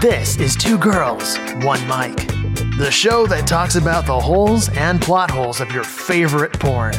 [0.00, 2.28] This is Two Girls, One Mic,
[2.76, 6.92] the show that talks about the holes and plot holes of your favorite porn.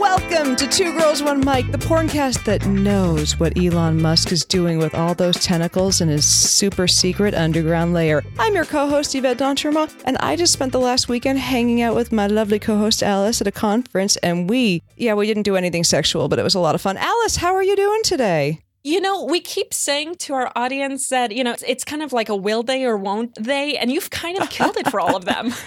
[0.00, 4.78] Welcome to Two Girls, One Mic, the porncast that knows what Elon Musk is doing
[4.78, 8.24] with all those tentacles in his super secret underground lair.
[8.38, 11.94] I'm your co host, Yvette Doncherma, and I just spent the last weekend hanging out
[11.94, 15.56] with my lovely co host, Alice, at a conference, and we, yeah, we didn't do
[15.56, 16.96] anything sexual, but it was a lot of fun.
[16.96, 18.60] Alice, how are you doing today?
[18.84, 22.12] You know, we keep saying to our audience that, you know, it's, it's kind of
[22.12, 25.16] like a will they or won't they, and you've kind of killed it for all
[25.16, 25.52] of them.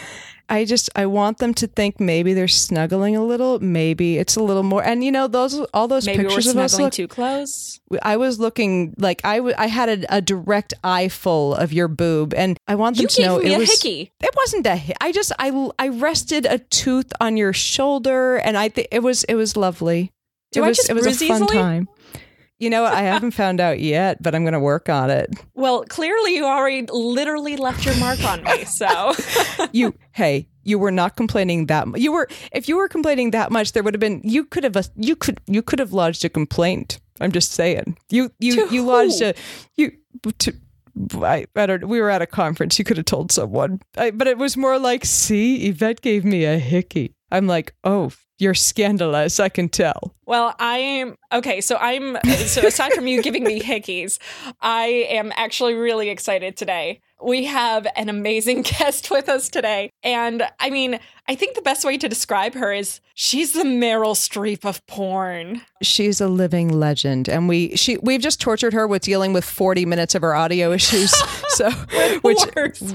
[0.49, 4.43] I just I want them to think maybe they're snuggling a little, maybe it's a
[4.43, 4.83] little more.
[4.83, 7.79] And you know those all those Maybe pictures of us snuggling look, too close.
[8.01, 11.87] I was looking like I, w- I had a, a direct eye full of your
[11.87, 13.71] boob, and I want them You to gave know me it a was.
[13.81, 14.11] hickey.
[14.19, 14.75] It wasn't a.
[14.75, 19.03] hi- I just I I rested a tooth on your shoulder, and I think it
[19.03, 20.11] was it was lovely.
[20.51, 21.57] Do it I was just it was a fun easily?
[21.57, 21.87] time.
[22.61, 22.93] You know what?
[22.93, 25.33] I haven't found out yet, but I'm going to work on it.
[25.55, 28.65] Well, clearly you already literally left your mark on me.
[28.65, 29.13] So
[29.71, 31.99] You hey, you were not complaining that much.
[31.99, 34.77] You were if you were complaining that much, there would have been you could have
[34.95, 36.99] you could you could have lodged a complaint.
[37.19, 37.97] I'm just saying.
[38.11, 39.33] You you To you lodged a
[39.75, 39.93] you
[40.37, 40.53] to
[41.15, 41.87] I, I don't.
[41.87, 42.77] We were at a conference.
[42.77, 46.43] You could have told someone, I, but it was more like, "See, Yvette gave me
[46.43, 48.11] a hickey." I'm like, "Oh,
[48.41, 49.39] you're scandalous.
[49.39, 51.61] I can tell." Well, I am okay.
[51.61, 54.17] So I'm so aside from you giving me hickeys,
[54.61, 57.01] I am actually really excited today.
[57.21, 61.85] We have an amazing guest with us today, and I mean, I think the best
[61.85, 65.61] way to describe her is she's the Meryl Streep of porn.
[65.81, 69.85] She's a living legend, and we she we've just tortured her with dealing with 40
[69.85, 71.11] minutes of her audio issues.
[71.49, 71.69] so,
[72.21, 72.93] which Worse.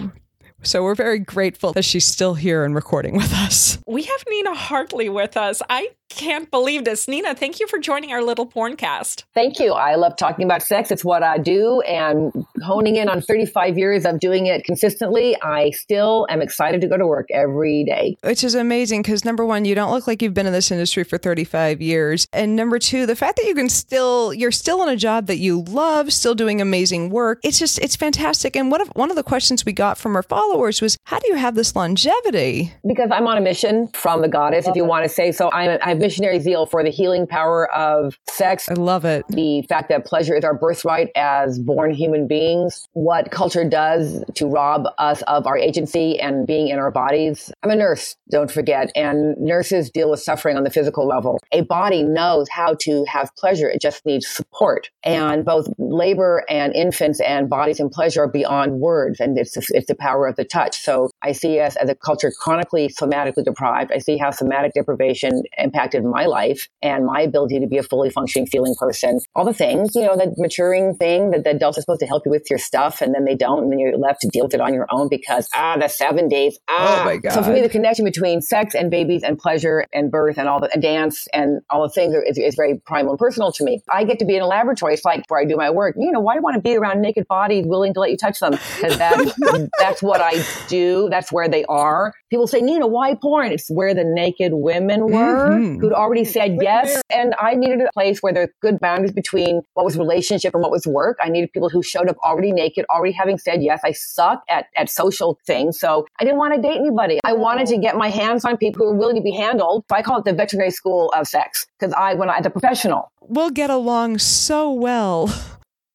[0.62, 3.78] So we're very grateful that she's still here and recording with us.
[3.86, 5.62] We have Nina Hartley with us.
[5.68, 7.08] I can't believe this.
[7.08, 9.24] Nina, thank you for joining our little porncast.
[9.34, 9.72] Thank you.
[9.72, 10.90] I love talking about sex.
[10.90, 11.80] It's what I do.
[11.82, 16.86] And honing in on 35 years of doing it consistently, I still am excited to
[16.86, 18.16] go to work every day.
[18.22, 21.04] Which is amazing because number one, you don't look like you've been in this industry
[21.04, 22.26] for 35 years.
[22.32, 25.38] And number two, the fact that you can still, you're still in a job that
[25.38, 27.40] you love, still doing amazing work.
[27.42, 28.56] It's just, it's fantastic.
[28.56, 31.28] And one of, one of the questions we got from our followers was, how do
[31.28, 32.72] you have this longevity?
[32.86, 35.50] Because I'm on a mission from the goddess, if you want to say so.
[35.50, 38.68] I'm, I missionary zeal for the healing power of sex.
[38.68, 39.26] I love it.
[39.28, 44.46] the fact that pleasure is our birthright as born human beings, what culture does to
[44.46, 47.52] rob us of our agency and being in our bodies.
[47.62, 51.38] I'm a nurse, don't forget, and nurses deal with suffering on the physical level.
[51.52, 54.90] A body knows how to have pleasure, it just needs support.
[55.02, 59.86] And both labor and infants and bodies and pleasure are beyond words, and it's, it's
[59.86, 60.80] the power of the touch.
[60.82, 63.92] So I see us as a culture chronically somatically deprived.
[63.92, 65.42] I see how somatic deprivation
[65.86, 69.20] impacted my life and my ability to be a fully functioning, feeling person.
[69.34, 72.24] All the things, you know, that maturing thing that the adults are supposed to help
[72.26, 74.54] you with your stuff, and then they don't, and then you're left to deal with
[74.54, 76.58] it on your own because ah, the seventies.
[76.68, 77.02] Ah.
[77.02, 77.32] Oh my god!
[77.32, 80.60] So for me, the connection between sex and babies and pleasure and birth and all
[80.60, 83.82] the and dance and all the things is, is very primal and personal to me.
[83.92, 84.94] I get to be in a laboratory.
[84.94, 85.94] It's like where I do my work.
[85.98, 88.16] You know, why do I want to be around naked bodies willing to let you
[88.16, 88.52] touch them?
[88.52, 89.32] Because that's
[89.78, 91.08] that's what I do.
[91.10, 92.12] That's where they are.
[92.30, 93.52] People say, Nina, why porn?
[93.52, 95.75] It's where the naked women were Mhm.
[95.76, 95.86] Mm-hmm.
[95.86, 97.00] who'd already said yes.
[97.10, 100.70] And I needed a place where there's good boundaries between what was relationship and what
[100.70, 101.18] was work.
[101.22, 103.80] I needed people who showed up already naked, already having said yes.
[103.84, 105.78] I suck at, at social things.
[105.78, 107.20] So I didn't want to date anybody.
[107.24, 109.84] I wanted to get my hands on people who were willing to be handled.
[109.90, 113.10] I call it the veterinary school of sex because I, when I, as a professional,
[113.28, 115.34] We'll get along so well.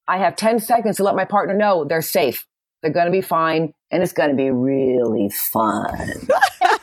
[0.06, 2.46] I have 10 seconds to let my partner know they're safe.
[2.82, 6.28] They're going to be fine and it's going to be really fun.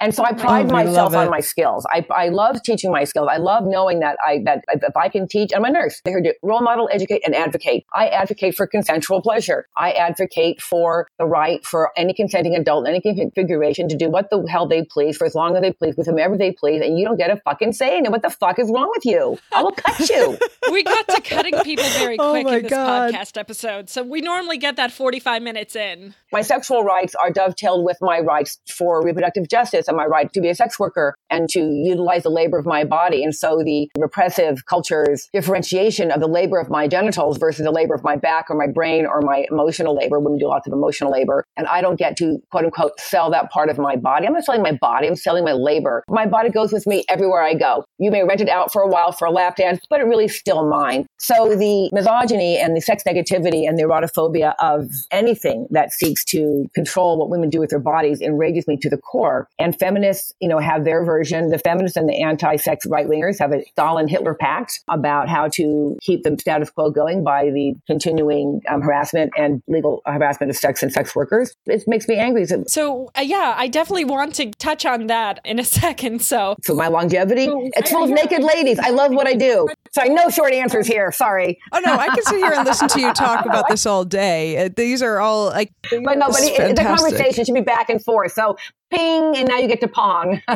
[0.00, 1.86] and so I pride Oh, myself on my skills.
[1.92, 3.28] I, I love teaching my skills.
[3.30, 6.00] I love knowing that I that if I can teach, I'm a nurse.
[6.04, 7.84] They're here to role model, educate, and advocate.
[7.94, 9.66] I advocate for consensual pleasure.
[9.76, 13.00] I advocate for the right for any consenting adult in any
[13.30, 16.06] configuration to do what the hell they please for as long as they please with
[16.06, 18.10] whomever they please, and you don't get a fucking say in it.
[18.12, 19.38] What the fuck is wrong with you?
[19.52, 20.38] I will cut you.
[20.72, 23.12] We got to cutting people very Oh quick my in this God.
[23.12, 23.88] podcast episode.
[23.88, 26.14] So we normally get that 45 minutes in.
[26.32, 30.40] my sexual rights are dovetailed with my rights for reproductive justice and my right to
[30.40, 33.22] be a sex worker and to utilize the labor of my body.
[33.24, 37.94] And so the repressive culture's differentiation of the labor of my genitals versus the labor
[37.94, 40.18] of my back or my brain or my emotional labor.
[40.18, 41.44] Women do lots of emotional labor.
[41.56, 44.26] And I don't get to quote unquote sell that part of my body.
[44.26, 45.06] I'm not selling my body.
[45.06, 46.04] I'm selling my labor.
[46.08, 47.84] My body goes with me everywhere I go.
[47.98, 50.26] You may rent it out for a while for a lap dance, but it really
[50.26, 51.06] is still mine.
[51.18, 56.68] So the misogyny and the sex negativity and the erotophobia of anything that seeks to
[56.74, 59.35] control what women do with their bodies enrages me to the core.
[59.36, 59.48] Are.
[59.58, 61.50] And feminists, you know, have their version.
[61.50, 65.96] The feminists and the anti-sex right wingers have a Stalin Hitler pact about how to
[66.00, 70.82] keep the status quo going by the continuing um, harassment and legal harassment of sex
[70.82, 71.54] and sex workers.
[71.66, 72.46] It makes me angry.
[72.66, 76.22] So, uh, yeah, I definitely want to touch on that in a second.
[76.22, 78.78] So, so my longevity, so, it's full I, of naked ladies.
[78.78, 79.68] I love what I do.
[79.92, 81.12] Sorry, no short answers here.
[81.12, 81.58] Sorry.
[81.72, 84.64] Oh no, I can sit here and listen to you talk about this all day.
[84.64, 88.02] Uh, these are all like, but no, but it, the conversation should be back and
[88.02, 88.32] forth.
[88.32, 88.56] So
[88.90, 90.42] ping and now you get to pong.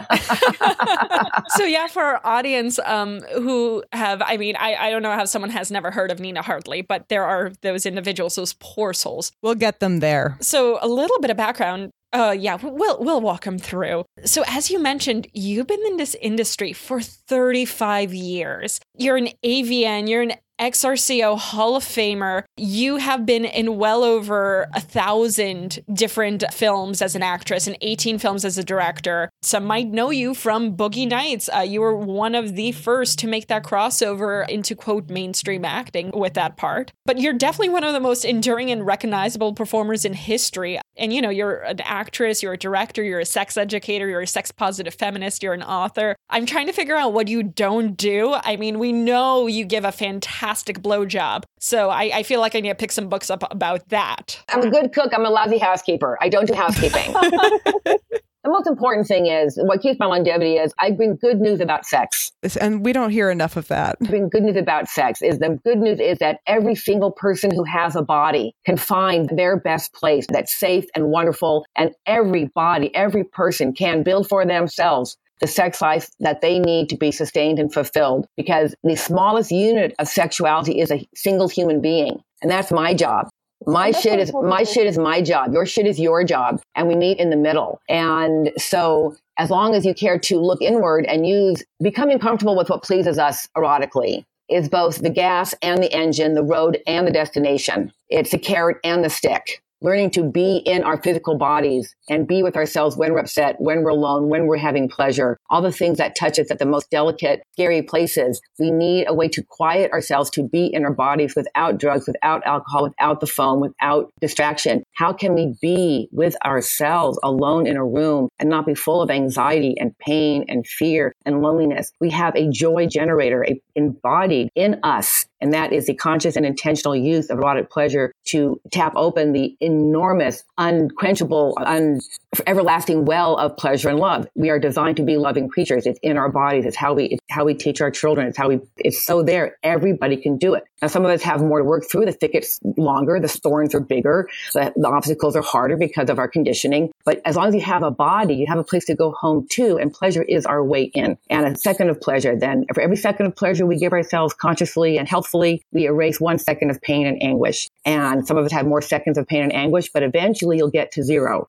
[1.57, 5.25] So yeah for our audience um, who have i mean I, I don't know how
[5.25, 9.33] someone has never heard of nina hartley but there are those individuals those poor souls.
[9.43, 10.37] We'll get them there.
[10.41, 14.05] So a little bit of background uh yeah we'll we'll walk them through.
[14.25, 18.81] So as you mentioned you've been in this industry for 35 years.
[18.97, 22.45] You're an avn you're an XRCO Hall of Famer.
[22.59, 28.19] You have been in well over a thousand different films as an actress and 18
[28.19, 29.31] films as a director.
[29.41, 31.49] Some might know you from Boogie Nights.
[31.55, 36.11] Uh, you were one of the first to make that crossover into quote mainstream acting
[36.13, 36.93] with that part.
[37.07, 40.79] But you're definitely one of the most enduring and recognizable performers in history.
[41.01, 44.27] And you know, you're an actress, you're a director, you're a sex educator, you're a
[44.27, 46.15] sex positive feminist, you're an author.
[46.29, 48.35] I'm trying to figure out what you don't do.
[48.35, 51.45] I mean, we know you give a fantastic blowjob.
[51.59, 54.43] So I, I, feel like I need to pick some books up about that.
[54.51, 55.13] I'm a good cook.
[55.15, 56.19] I'm a lousy housekeeper.
[56.21, 57.15] I don't do housekeeping.
[58.43, 61.85] The most important thing is what keeps my longevity is I bring good news about
[61.85, 62.33] sex.
[62.59, 63.99] And we don't hear enough of that.
[64.03, 67.51] I bring good news about sex is the good news is that every single person
[67.55, 71.67] who has a body can find their best place that's safe and wonderful.
[71.77, 76.89] And every body, every person can build for themselves the sex life that they need
[76.91, 81.81] to be sustained and fulfilled because the smallest unit of sexuality is a single human
[81.81, 82.23] being.
[82.43, 83.29] And that's my job.
[83.67, 85.53] My shit is my shit is my job.
[85.53, 86.63] Your shit is your job.
[86.75, 87.81] And we meet in the middle.
[87.89, 92.71] And so as long as you care to look inward and use becoming comfortable with
[92.71, 97.13] what pleases us erotically is both the gas and the engine, the road and the
[97.13, 97.93] destination.
[98.09, 102.43] It's the carrot and the stick learning to be in our physical bodies and be
[102.43, 105.99] with ourselves when we're upset, when we're alone, when we're having pleasure, all the things
[105.99, 108.41] that touch us at the most delicate, scary places.
[108.59, 112.47] We need a way to quiet ourselves to be in our bodies without drugs, without
[112.47, 114.83] alcohol, without the phone, without distraction.
[114.95, 119.11] How can we be with ourselves alone in a room and not be full of
[119.11, 121.93] anxiety and pain and fear and loneliness?
[122.01, 126.45] We have a joy generator a, embodied in us and that is the conscious and
[126.45, 132.01] intentional use of erotic pleasure to tap open the enormous, unquenchable, un-
[132.47, 134.27] everlasting well of pleasure and love.
[134.35, 135.87] We are designed to be loving creatures.
[135.87, 136.67] It's in our bodies.
[136.67, 138.29] It's how we, it's how we teach our children.
[138.29, 139.57] It's how we, it's so there.
[139.63, 140.65] Everybody can do it.
[140.83, 142.07] Now, some of us have more to work through.
[142.07, 143.19] The thicket's longer.
[143.21, 144.29] The thorns are bigger.
[144.53, 146.91] The, the obstacles are harder because of our conditioning.
[147.05, 149.47] But as long as you have a body, you have a place to go home
[149.53, 151.19] to, and pleasure is our way in.
[151.29, 154.99] And a second of pleasure, then for every second of pleasure we give ourselves consciously
[154.99, 157.69] and healthfully, we erase one second of pain and anguish.
[157.85, 160.93] And some of us have more seconds of pain and anguish, but eventually you'll get
[160.93, 161.49] to zero.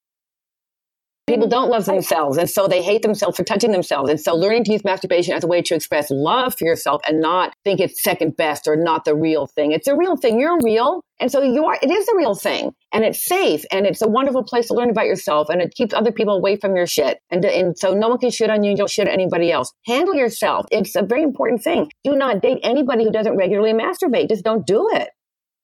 [1.32, 4.10] People don't love themselves, and so they hate themselves for touching themselves.
[4.10, 7.22] And so, learning to use masturbation as a way to express love for yourself and
[7.22, 9.72] not think it's second best or not the real thing.
[9.72, 10.42] It's a real thing.
[10.42, 11.78] You're real, and so you are.
[11.82, 14.90] It is a real thing, and it's safe, and it's a wonderful place to learn
[14.90, 17.20] about yourself, and it keeps other people away from your shit.
[17.30, 18.72] And and so, no one can shit on you.
[18.72, 19.72] You don't shit at anybody else.
[19.86, 20.66] Handle yourself.
[20.70, 21.90] It's a very important thing.
[22.04, 24.28] Do not date anybody who doesn't regularly masturbate.
[24.28, 25.08] Just don't do it.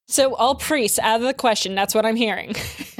[0.07, 1.75] So all priests out of the question.
[1.75, 2.49] That's what I'm hearing.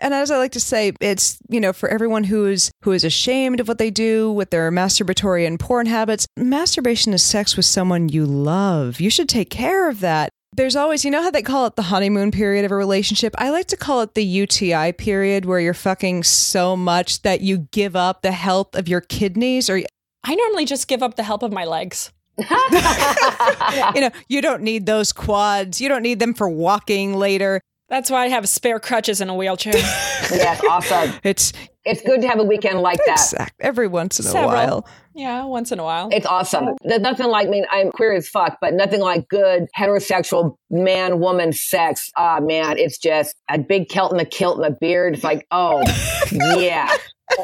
[0.00, 3.04] and as I like to say, it's you know for everyone who is who is
[3.04, 6.26] ashamed of what they do with their masturbatory and porn habits.
[6.36, 9.00] Masturbation is sex with someone you love.
[9.00, 10.30] You should take care of that.
[10.54, 13.32] There's always, you know how they call it the honeymoon period of a relationship?
[13.38, 17.68] I like to call it the UTI period where you're fucking so much that you
[17.70, 19.80] give up the health of your kidneys or
[20.24, 22.10] I normally just give up the help of my legs.
[23.94, 25.80] you know, you don't need those quads.
[25.80, 27.60] You don't need them for walking later.
[27.88, 29.72] That's why I have spare crutches in a wheelchair.
[29.76, 31.14] yes, awesome.
[31.24, 31.52] It's
[31.86, 33.14] it's good to have a weekend like that.
[33.14, 33.54] Exact.
[33.60, 34.44] Every once in Several.
[34.44, 34.88] a while.
[35.14, 36.10] Yeah, once in a while.
[36.12, 36.76] It's awesome.
[36.82, 41.18] There's nothing like, I mean, I'm queer as fuck, but nothing like good heterosexual man
[41.18, 42.12] woman sex.
[42.14, 45.14] Ah, oh, man, it's just a big kilt and a kilt and a beard.
[45.14, 45.82] It's like, oh,
[46.58, 46.94] yeah.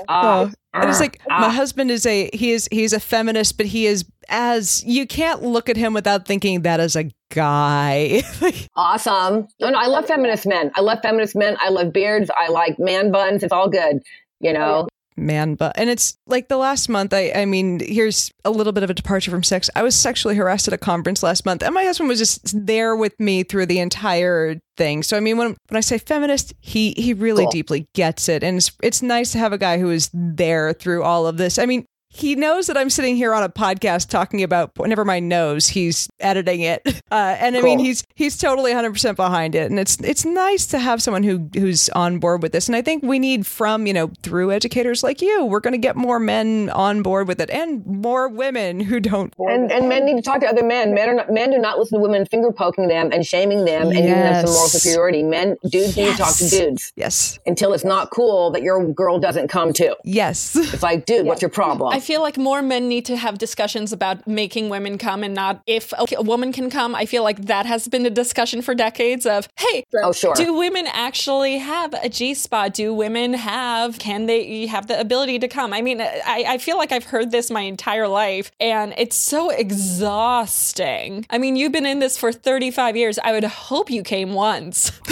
[0.08, 0.50] Uh,
[0.82, 3.86] and it's like uh, my husband is a he is he's a feminist, but he
[3.86, 8.22] is as you can't look at him without thinking that as a guy.
[8.76, 9.46] awesome.
[9.60, 10.70] No, no, I love feminist men.
[10.74, 11.56] I love feminist men.
[11.60, 12.30] I love beards.
[12.36, 13.42] I like man buns.
[13.42, 14.00] It's all good,
[14.40, 14.88] you know.
[15.16, 18.82] Man but and it's like the last month I I mean here's a little bit
[18.82, 19.70] of a departure from sex.
[19.76, 22.96] I was sexually harassed at a conference last month and my husband was just there
[22.96, 25.02] with me through the entire thing.
[25.04, 27.50] So I mean when when I say feminist, he he really Cool.
[27.52, 31.04] deeply gets it and it's it's nice to have a guy who is there through
[31.04, 31.58] all of this.
[31.58, 35.28] I mean he knows that I'm sitting here on a podcast talking about never mind
[35.28, 36.82] knows he's editing it.
[37.10, 40.78] Uh, and I mean he's he's totally 100% behind it and it's it's nice to
[40.78, 43.92] have someone who who's on board with this and I think we need from, you
[43.92, 47.50] know, through educators like you, we're going to get more men on board with it
[47.50, 50.94] and more women who don't And, and men need to talk to other men.
[50.94, 53.82] Men are not, men do not listen to women finger poking them and shaming them
[53.88, 55.22] and giving them some moral superiority.
[55.22, 57.38] Men, dudes need to talk to dudes Yes.
[57.46, 59.94] until it's not cool that your girl doesn't come too.
[60.04, 60.56] Yes.
[60.56, 61.92] It's like, dude, what's your problem?
[61.92, 65.60] I feel like more men need to have discussions about making women come and not
[65.66, 66.94] if a woman can come.
[66.94, 70.34] I feel like that has been a discussion for decades of, hey, Oh, sure.
[70.34, 72.74] do women actually have a G spot?
[72.74, 75.72] Do women have, can they have the ability to come?
[75.72, 79.50] I mean, I, I feel like I've heard this my entire life and it's so
[79.50, 81.26] exhausting.
[81.30, 83.18] I mean, you've been in this for 35 years.
[83.18, 84.92] I would hope you came once.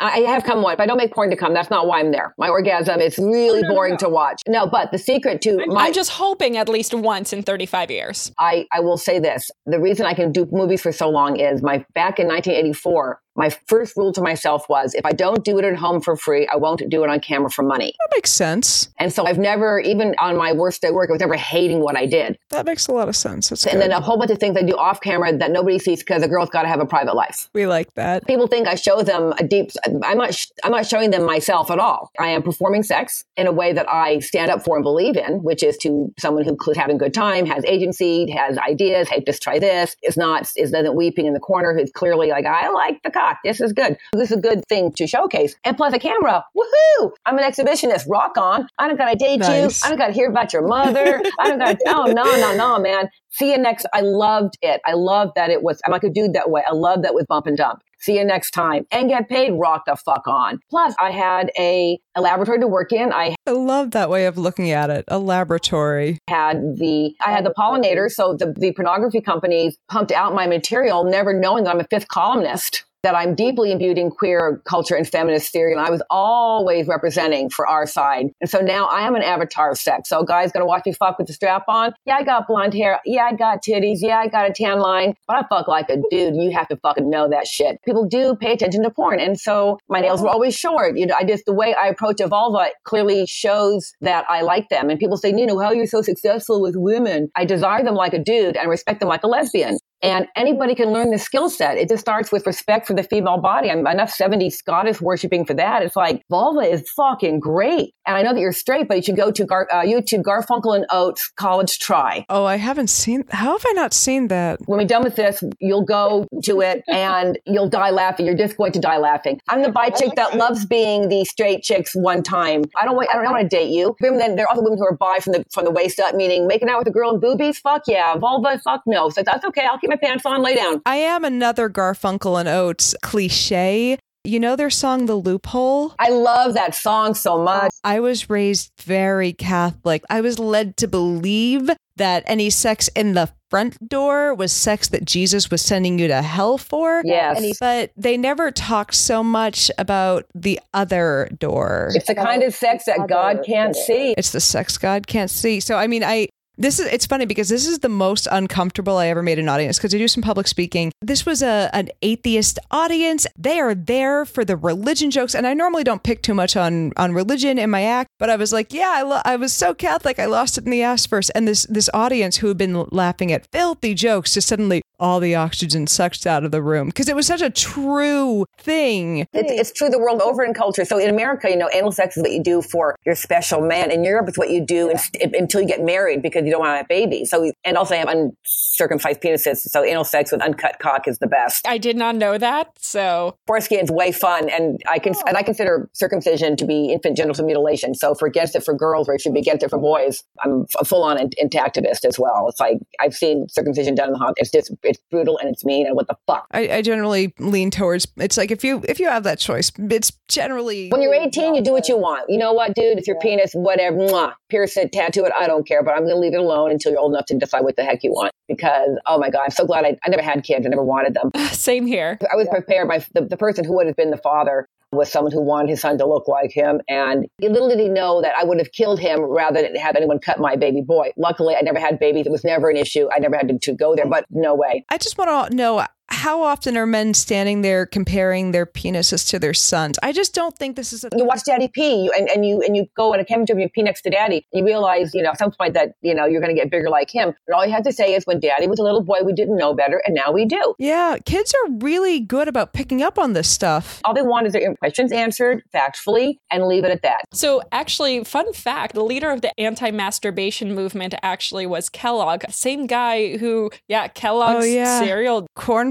[0.00, 1.52] I have come one, but I don't make porn to come.
[1.52, 2.34] That's not why I'm there.
[2.38, 4.40] My orgasm is oh, really boring to watch.
[4.48, 8.32] No, but the secret to my I'm just hoping at least once in 35 years.
[8.38, 9.50] I, I will say this.
[9.66, 13.50] The reason I can do movies for so long is my back in 1984, my
[13.66, 16.56] first rule to myself was if I don't do it at home for free, I
[16.56, 17.92] won't do it on camera for money.
[17.98, 18.88] That makes sense.
[18.98, 21.80] And so I've never, even on my worst day at work, I was never hating
[21.80, 22.36] what I did.
[22.50, 23.48] That makes a lot of sense.
[23.48, 23.82] That's And good.
[23.82, 26.28] then a whole bunch of things I do off camera that nobody sees because a
[26.28, 27.48] girl's got to have a private life.
[27.54, 28.26] we like that.
[28.26, 29.70] People think I show them a deep.
[30.04, 30.34] I'm not.
[30.34, 32.10] sh- I'm not showing them myself at all.
[32.18, 35.42] I am performing sex in a way that I stand up for and believe in,
[35.42, 39.08] which is to someone who's having a good time, has agency, has ideas.
[39.08, 39.96] Hey, just try this.
[40.02, 41.74] Is not is not weeping in the corner.
[41.74, 43.29] Who's clearly like, I like the cock.
[43.44, 43.96] This is good.
[44.12, 45.56] This is a good thing to showcase.
[45.64, 46.44] And plus a camera.
[46.56, 47.10] Woohoo!
[47.26, 48.06] I'm an exhibitionist.
[48.08, 48.66] Rock on.
[48.78, 49.82] I don't gotta date Nice.
[49.82, 49.86] you.
[49.86, 51.22] I don't gotta hear about your mother.
[51.38, 51.78] I don't gotta.
[51.86, 53.08] Oh no no no man.
[53.32, 53.86] See you next.
[53.94, 54.80] I loved it.
[54.84, 55.80] I loved that it was.
[55.86, 56.62] I'm like a dude that way.
[56.68, 57.80] I love that with bump and dump.
[58.00, 59.52] See you next time and get paid.
[59.52, 60.58] Rock the fuck on.
[60.70, 63.12] Plus, I had a, a laboratory to work in.
[63.12, 65.04] I I love that way of looking at it.
[65.08, 66.18] A laboratory.
[66.28, 68.12] had the I had the pollinators.
[68.12, 72.08] So the, the pornography companies pumped out my material, never knowing that I'm a fifth
[72.08, 72.84] columnist.
[73.02, 77.48] That I'm deeply imbued in queer culture and feminist theory, and I was always representing
[77.48, 78.26] for our side.
[78.42, 80.10] And so now I am an avatar of sex.
[80.10, 81.94] So guys gonna watch me fuck with the strap on.
[82.04, 83.00] Yeah, I got blonde hair.
[83.06, 83.98] Yeah, I got titties.
[84.00, 85.14] Yeah, I got a tan line.
[85.26, 86.36] But I fuck like a dude.
[86.36, 87.80] You have to fucking know that shit.
[87.84, 90.98] People do pay attention to porn, and so my nails were always short.
[90.98, 94.68] You know, I just the way I approach a vulva clearly shows that I like
[94.68, 94.90] them.
[94.90, 97.30] And people say, Nina, how are you so successful with women?
[97.34, 99.78] I desire them like a dude and respect them like a lesbian.
[100.02, 101.76] And anybody can learn this skill set.
[101.76, 103.70] It just starts with respect for the female body.
[103.70, 105.82] I'm enough 70 goddess worshiping for that.
[105.82, 107.94] It's like vulva is fucking great.
[108.06, 110.74] And I know that you're straight, but you should go to Gar- uh, YouTube Garfunkel
[110.74, 112.24] and Oates College Try.
[112.30, 113.24] Oh, I haven't seen.
[113.30, 114.58] How have I not seen that?
[114.66, 118.24] When we're done with this, you'll go to it and you'll die laughing.
[118.26, 119.38] You're just going to die laughing.
[119.48, 122.64] I'm the bi chick that loves being the straight chicks one time.
[122.80, 122.96] I don't.
[122.96, 123.96] want- I don't want to date you.
[124.00, 126.14] Women, then there are other women who are bi from the from the waist up,
[126.14, 127.58] meaning making out with a girl in boobies.
[127.58, 128.58] Fuck yeah, vulva.
[128.64, 129.10] Fuck no.
[129.10, 129.66] So that's okay.
[129.66, 130.42] I'll keep my pants on.
[130.42, 130.80] Lay down.
[130.86, 133.98] I am another Garfunkel and Oates cliche.
[134.22, 137.72] You know their song "The Loophole." I love that song so much.
[137.84, 140.02] I was raised very Catholic.
[140.10, 145.04] I was led to believe that any sex in the front door was sex that
[145.04, 147.02] Jesus was sending you to hell for.
[147.04, 147.58] Yes.
[147.58, 151.90] But they never talked so much about the other door.
[151.94, 154.14] It's the kind of sex that God can't see.
[154.16, 155.60] It's the sex God can't see.
[155.60, 156.28] So I mean, I
[156.60, 159.78] this is it's funny because this is the most uncomfortable I ever made an audience
[159.78, 160.92] because I do some public speaking.
[161.00, 163.26] This was a an atheist audience.
[163.36, 166.92] They are there for the religion jokes, and I normally don't pick too much on
[166.96, 169.74] on religion in my act, but I was like, yeah, I, lo- I was so
[169.74, 171.30] Catholic, I lost it in the ass first.
[171.34, 175.34] And this this audience who had been laughing at filthy jokes just suddenly all the
[175.34, 179.20] oxygen sucked out of the room because it was such a true thing.
[179.32, 180.84] It's, it's true the world over in culture.
[180.84, 183.90] So in America, you know, anal sex is what you do for your special man.
[183.90, 184.98] In Europe, it's what you do in,
[185.34, 187.30] until you get married because you don't want to have babies.
[187.30, 189.58] So and also have uncircumcised penises.
[189.58, 191.66] So anal sex with uncut cock is the best.
[191.66, 192.72] I did not know that.
[192.78, 195.22] So Foreskin's way fun, and I can oh.
[195.28, 197.94] and I consider circumcision to be infant genital mutilation.
[197.94, 200.24] So if we're against it for girls, or it should be against it for boys,
[200.44, 202.48] I'm a full on intactivist as well.
[202.48, 204.34] It's like I've seen circumcision done in the hog.
[204.38, 206.46] It's just it's brutal and it's mean and what the fuck.
[206.50, 210.12] I, I generally lean towards it's like if you if you have that choice, it's
[210.28, 212.28] generally When you're 18, you do what you want.
[212.28, 212.98] You know what, dude?
[212.98, 215.82] If your penis, whatever, mwah, pierce it, tattoo it, I don't care.
[215.82, 217.84] But I'm going to leave it alone until you're old enough to decide what the
[217.84, 218.32] heck you want.
[218.48, 220.66] Because, oh my God, I'm so glad I, I never had kids.
[220.66, 221.30] I never wanted them.
[221.52, 222.18] same here.
[222.20, 225.32] I was prepared by the, the person who would have been the father was someone
[225.32, 226.80] who wanted his son to look like him.
[226.88, 230.18] And little did he know that I would have killed him rather than have anyone
[230.18, 231.12] cut my baby boy.
[231.16, 232.26] Luckily, I never had babies.
[232.26, 233.08] It was never an issue.
[233.14, 234.84] I never had to, to go there, but no way.
[234.88, 239.38] I just want to know how often are men standing there comparing their penises to
[239.38, 239.98] their sons?
[240.02, 241.08] I just don't think this is a.
[241.16, 243.60] You watch Daddy pee, you, and, and you and you go in a cabin and
[243.60, 244.46] you pee next to Daddy.
[244.52, 246.90] You realize, you know, at some point that you know you're going to get bigger
[246.90, 247.28] like him.
[247.46, 249.56] And all you have to say is, when Daddy was a little boy, we didn't
[249.56, 250.74] know better, and now we do.
[250.78, 254.00] Yeah, kids are really good about picking up on this stuff.
[254.04, 257.24] All they want is their questions answered factfully, and leave it at that.
[257.32, 263.36] So, actually, fun fact: the leader of the anti-masturbation movement actually was Kellogg, same guy
[263.36, 265.00] who, yeah, Kellogg's Oh, yeah.
[265.00, 265.46] cereal